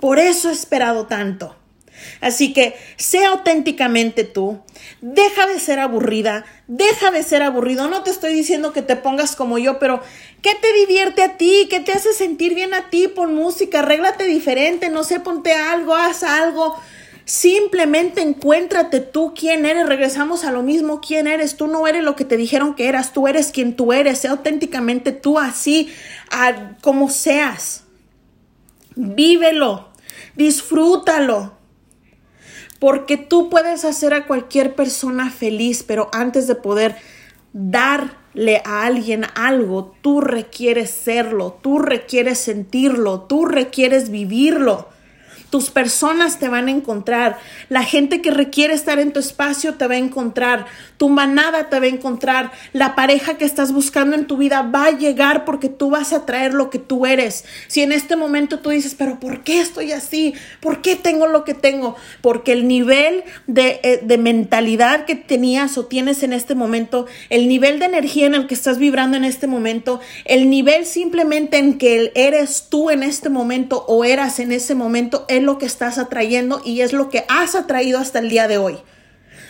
Por 0.00 0.18
eso 0.18 0.50
he 0.50 0.52
esperado 0.52 1.06
tanto. 1.06 1.54
Así 2.20 2.52
que 2.52 2.74
sea 2.96 3.28
auténticamente 3.28 4.24
tú, 4.24 4.60
deja 5.00 5.46
de 5.46 5.60
ser 5.60 5.78
aburrida, 5.78 6.44
deja 6.66 7.12
de 7.12 7.22
ser 7.22 7.42
aburrido. 7.42 7.88
No 7.88 8.02
te 8.02 8.10
estoy 8.10 8.34
diciendo 8.34 8.72
que 8.72 8.82
te 8.82 8.96
pongas 8.96 9.36
como 9.36 9.58
yo, 9.58 9.78
pero 9.78 10.02
¿qué 10.42 10.56
te 10.60 10.72
divierte 10.72 11.22
a 11.22 11.36
ti? 11.36 11.68
¿Qué 11.70 11.78
te 11.78 11.92
hace 11.92 12.12
sentir 12.12 12.56
bien 12.56 12.74
a 12.74 12.90
ti? 12.90 13.06
Pon 13.06 13.36
música, 13.36 13.78
arréglate 13.78 14.24
diferente, 14.24 14.88
no 14.88 15.04
sé, 15.04 15.20
ponte 15.20 15.52
algo, 15.52 15.94
haz 15.94 16.24
algo. 16.24 16.76
Simplemente 17.24 18.20
encuéntrate 18.20 19.00
tú 19.00 19.32
quién 19.34 19.64
eres. 19.64 19.86
Regresamos 19.86 20.44
a 20.44 20.50
lo 20.50 20.62
mismo, 20.62 21.00
quién 21.00 21.26
eres. 21.26 21.56
Tú 21.56 21.66
no 21.68 21.86
eres 21.86 22.02
lo 22.02 22.16
que 22.16 22.24
te 22.24 22.36
dijeron 22.36 22.74
que 22.74 22.88
eras. 22.88 23.12
Tú 23.12 23.28
eres 23.28 23.52
quien 23.52 23.76
tú 23.76 23.92
eres. 23.92 24.18
Sé 24.18 24.28
auténticamente 24.28 25.12
tú 25.12 25.38
así, 25.38 25.92
como 26.80 27.10
seas. 27.10 27.84
Vívelo. 28.96 29.88
Disfrútalo. 30.34 31.56
Porque 32.78 33.16
tú 33.16 33.48
puedes 33.48 33.84
hacer 33.84 34.12
a 34.12 34.26
cualquier 34.26 34.74
persona 34.74 35.30
feliz, 35.30 35.84
pero 35.84 36.08
antes 36.12 36.48
de 36.48 36.56
poder 36.56 36.96
darle 37.52 38.60
a 38.64 38.84
alguien 38.84 39.24
algo, 39.36 39.94
tú 40.02 40.20
requieres 40.20 40.90
serlo, 40.90 41.58
tú 41.62 41.78
requieres 41.78 42.38
sentirlo, 42.38 43.20
tú 43.20 43.44
requieres 43.44 44.10
vivirlo. 44.10 44.88
Tus 45.52 45.68
personas 45.68 46.38
te 46.38 46.48
van 46.48 46.68
a 46.68 46.70
encontrar, 46.70 47.38
la 47.68 47.84
gente 47.84 48.22
que 48.22 48.30
requiere 48.30 48.72
estar 48.72 48.98
en 48.98 49.12
tu 49.12 49.20
espacio 49.20 49.74
te 49.74 49.86
va 49.86 49.96
a 49.96 49.98
encontrar, 49.98 50.64
tu 50.96 51.10
manada 51.10 51.68
te 51.68 51.78
va 51.78 51.84
a 51.84 51.90
encontrar, 51.90 52.52
la 52.72 52.94
pareja 52.94 53.36
que 53.36 53.44
estás 53.44 53.70
buscando 53.70 54.16
en 54.16 54.26
tu 54.26 54.38
vida 54.38 54.62
va 54.62 54.86
a 54.86 54.90
llegar 54.92 55.44
porque 55.44 55.68
tú 55.68 55.90
vas 55.90 56.14
a 56.14 56.24
traer 56.24 56.54
lo 56.54 56.70
que 56.70 56.78
tú 56.78 57.04
eres. 57.04 57.44
Si 57.66 57.82
en 57.82 57.92
este 57.92 58.16
momento 58.16 58.60
tú 58.60 58.70
dices, 58.70 58.94
pero 58.96 59.20
¿por 59.20 59.44
qué 59.44 59.60
estoy 59.60 59.92
así? 59.92 60.32
¿Por 60.60 60.80
qué 60.80 60.96
tengo 60.96 61.26
lo 61.26 61.44
que 61.44 61.52
tengo? 61.52 61.96
Porque 62.22 62.52
el 62.52 62.66
nivel 62.66 63.22
de, 63.46 63.78
eh, 63.82 64.00
de 64.02 64.16
mentalidad 64.16 65.04
que 65.04 65.16
tenías 65.16 65.76
o 65.76 65.84
tienes 65.84 66.22
en 66.22 66.32
este 66.32 66.54
momento, 66.54 67.04
el 67.28 67.46
nivel 67.46 67.78
de 67.78 67.84
energía 67.84 68.24
en 68.24 68.34
el 68.34 68.46
que 68.46 68.54
estás 68.54 68.78
vibrando 68.78 69.18
en 69.18 69.24
este 69.24 69.46
momento, 69.46 70.00
el 70.24 70.48
nivel 70.48 70.86
simplemente 70.86 71.58
en 71.58 71.76
que 71.76 72.10
eres 72.14 72.68
tú 72.70 72.88
en 72.88 73.02
este 73.02 73.28
momento 73.28 73.84
o 73.86 74.06
eras 74.06 74.38
en 74.38 74.50
ese 74.50 74.74
momento, 74.74 75.26
lo 75.42 75.58
que 75.58 75.66
estás 75.66 75.98
atrayendo 75.98 76.62
y 76.64 76.80
es 76.80 76.92
lo 76.92 77.08
que 77.08 77.24
has 77.28 77.54
atraído 77.54 77.98
hasta 77.98 78.18
el 78.18 78.28
día 78.28 78.48
de 78.48 78.58
hoy. 78.58 78.78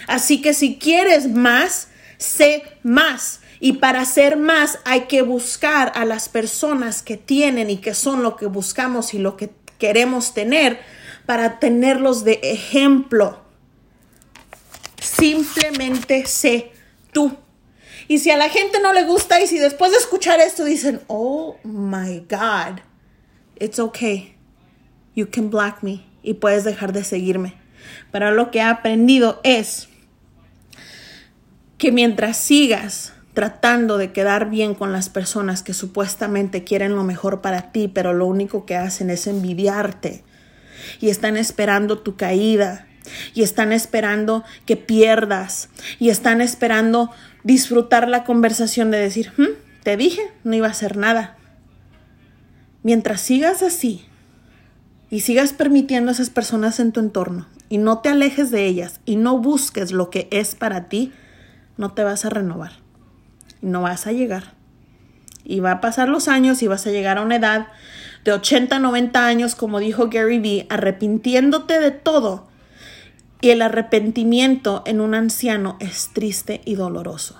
Así 0.06 0.42
que 0.42 0.54
si 0.54 0.78
quieres 0.78 1.28
más, 1.28 1.88
sé 2.18 2.64
más. 2.82 3.40
Y 3.60 3.74
para 3.74 4.04
ser 4.04 4.36
más 4.36 4.78
hay 4.84 5.02
que 5.02 5.22
buscar 5.22 5.92
a 5.94 6.04
las 6.04 6.28
personas 6.28 7.02
que 7.02 7.16
tienen 7.16 7.70
y 7.70 7.76
que 7.76 7.94
son 7.94 8.22
lo 8.22 8.36
que 8.36 8.46
buscamos 8.46 9.14
y 9.14 9.18
lo 9.18 9.36
que 9.36 9.50
queremos 9.78 10.34
tener 10.34 10.80
para 11.26 11.60
tenerlos 11.60 12.24
de 12.24 12.40
ejemplo. 12.42 13.40
Simplemente 15.00 16.26
sé 16.26 16.72
tú. 17.12 17.36
Y 18.08 18.18
si 18.18 18.30
a 18.30 18.36
la 18.36 18.48
gente 18.48 18.80
no 18.80 18.92
le 18.92 19.04
gusta 19.04 19.40
y 19.40 19.46
si 19.46 19.58
después 19.58 19.92
de 19.92 19.98
escuchar 19.98 20.40
esto 20.40 20.64
dicen, 20.64 21.00
oh 21.06 21.56
my 21.62 22.26
God, 22.28 22.80
it's 23.58 23.78
okay. 23.78 24.31
You 25.14 25.28
can 25.30 25.50
block 25.50 25.82
me 25.82 26.04
y 26.22 26.34
puedes 26.34 26.64
dejar 26.64 26.92
de 26.92 27.04
seguirme. 27.04 27.54
Pero 28.10 28.30
lo 28.30 28.50
que 28.50 28.58
he 28.58 28.62
aprendido 28.62 29.40
es 29.44 29.88
que 31.78 31.92
mientras 31.92 32.36
sigas 32.36 33.12
tratando 33.34 33.98
de 33.98 34.12
quedar 34.12 34.50
bien 34.50 34.74
con 34.74 34.92
las 34.92 35.08
personas 35.08 35.62
que 35.62 35.72
supuestamente 35.72 36.64
quieren 36.64 36.94
lo 36.94 37.02
mejor 37.02 37.40
para 37.40 37.72
ti, 37.72 37.88
pero 37.88 38.12
lo 38.12 38.26
único 38.26 38.66
que 38.66 38.76
hacen 38.76 39.10
es 39.10 39.26
envidiarte 39.26 40.22
y 41.00 41.08
están 41.08 41.36
esperando 41.36 41.98
tu 41.98 42.16
caída 42.16 42.86
y 43.34 43.42
están 43.42 43.72
esperando 43.72 44.44
que 44.66 44.76
pierdas 44.76 45.70
y 45.98 46.10
están 46.10 46.40
esperando 46.40 47.10
disfrutar 47.42 48.08
la 48.08 48.24
conversación 48.24 48.90
de 48.90 48.98
decir, 48.98 49.32
hmm, 49.36 49.56
te 49.82 49.96
dije, 49.96 50.22
no 50.44 50.54
iba 50.54 50.68
a 50.68 50.72
hacer 50.72 50.96
nada. 50.96 51.36
Mientras 52.82 53.20
sigas 53.20 53.62
así, 53.62 54.04
y 55.12 55.20
sigas 55.20 55.52
permitiendo 55.52 56.08
a 56.10 56.14
esas 56.14 56.30
personas 56.30 56.80
en 56.80 56.90
tu 56.90 56.98
entorno 56.98 57.46
y 57.68 57.76
no 57.76 57.98
te 57.98 58.08
alejes 58.08 58.50
de 58.50 58.64
ellas 58.64 58.98
y 59.04 59.16
no 59.16 59.36
busques 59.36 59.92
lo 59.92 60.08
que 60.08 60.26
es 60.30 60.54
para 60.54 60.88
ti, 60.88 61.12
no 61.76 61.92
te 61.92 62.02
vas 62.02 62.24
a 62.24 62.30
renovar. 62.30 62.72
No 63.60 63.82
vas 63.82 64.06
a 64.06 64.12
llegar. 64.12 64.54
Y 65.44 65.60
va 65.60 65.72
a 65.72 65.80
pasar 65.82 66.08
los 66.08 66.28
años 66.28 66.62
y 66.62 66.66
vas 66.66 66.86
a 66.86 66.90
llegar 66.90 67.18
a 67.18 67.22
una 67.22 67.36
edad 67.36 67.68
de 68.24 68.32
80, 68.32 68.78
90 68.78 69.26
años, 69.26 69.54
como 69.54 69.80
dijo 69.80 70.08
Gary 70.08 70.38
Vee, 70.38 70.66
arrepintiéndote 70.70 71.78
de 71.78 71.90
todo. 71.90 72.48
Y 73.42 73.50
el 73.50 73.60
arrepentimiento 73.60 74.82
en 74.86 75.02
un 75.02 75.14
anciano 75.14 75.76
es 75.78 76.08
triste 76.14 76.62
y 76.64 76.76
doloroso. 76.76 77.36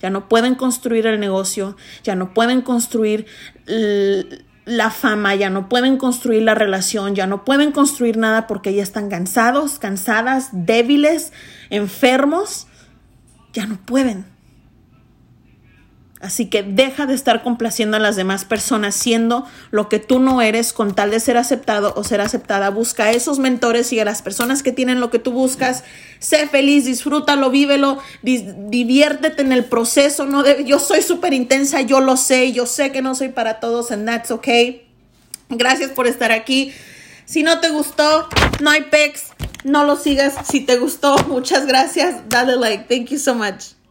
Ya 0.00 0.10
no 0.10 0.28
pueden 0.28 0.54
construir 0.54 1.08
el 1.08 1.18
negocio, 1.18 1.76
ya 2.04 2.14
no 2.14 2.32
pueden 2.32 2.62
construir 2.62 3.26
la 4.64 4.90
fama, 4.90 5.34
ya 5.34 5.50
no 5.50 5.68
pueden 5.68 5.96
construir 5.96 6.42
la 6.42 6.54
relación, 6.54 7.14
ya 7.14 7.26
no 7.26 7.44
pueden 7.44 7.72
construir 7.72 8.16
nada 8.16 8.46
porque 8.46 8.74
ya 8.74 8.82
están 8.82 9.08
cansados, 9.08 9.78
cansadas, 9.78 10.50
débiles, 10.52 11.32
enfermos, 11.70 12.66
ya 13.52 13.66
no 13.66 13.76
pueden. 13.76 14.31
Así 16.22 16.46
que 16.46 16.62
deja 16.62 17.06
de 17.06 17.14
estar 17.14 17.42
complaciendo 17.42 17.96
a 17.96 18.00
las 18.00 18.14
demás 18.14 18.44
personas 18.44 18.94
siendo 18.94 19.44
lo 19.72 19.88
que 19.88 19.98
tú 19.98 20.20
no 20.20 20.40
eres 20.40 20.72
con 20.72 20.94
tal 20.94 21.10
de 21.10 21.18
ser 21.18 21.36
aceptado 21.36 21.92
o 21.96 22.04
ser 22.04 22.20
aceptada. 22.20 22.70
Busca 22.70 23.06
a 23.06 23.10
esos 23.10 23.40
mentores 23.40 23.92
y 23.92 23.98
a 23.98 24.04
las 24.04 24.22
personas 24.22 24.62
que 24.62 24.70
tienen 24.70 25.00
lo 25.00 25.10
que 25.10 25.18
tú 25.18 25.32
buscas. 25.32 25.82
Sé 26.20 26.46
feliz, 26.46 26.84
disfrútalo, 26.84 27.50
vívelo, 27.50 27.98
diviértete 28.22 29.42
en 29.42 29.50
el 29.50 29.64
proceso. 29.64 30.24
No 30.24 30.44
yo 30.60 30.78
soy 30.78 31.02
súper 31.02 31.34
intensa, 31.34 31.80
yo 31.80 31.98
lo 31.98 32.16
sé, 32.16 32.52
yo 32.52 32.66
sé 32.66 32.92
que 32.92 33.02
no 33.02 33.16
soy 33.16 33.30
para 33.30 33.58
todos 33.58 33.90
and 33.90 34.06
that's 34.06 34.30
okay. 34.30 34.86
Gracias 35.48 35.90
por 35.90 36.06
estar 36.06 36.30
aquí. 36.30 36.72
Si 37.24 37.42
no 37.42 37.58
te 37.58 37.70
gustó, 37.70 38.28
no 38.60 38.70
hay 38.70 38.82
pecs, 38.82 39.24
no 39.64 39.82
lo 39.82 39.96
sigas. 39.96 40.34
Si 40.46 40.60
te 40.60 40.76
gustó, 40.76 41.16
muchas 41.26 41.66
gracias. 41.66 42.28
Dale 42.28 42.54
like. 42.56 42.84
Thank 42.84 43.08
you 43.08 43.18
so 43.18 43.34
much. 43.34 43.72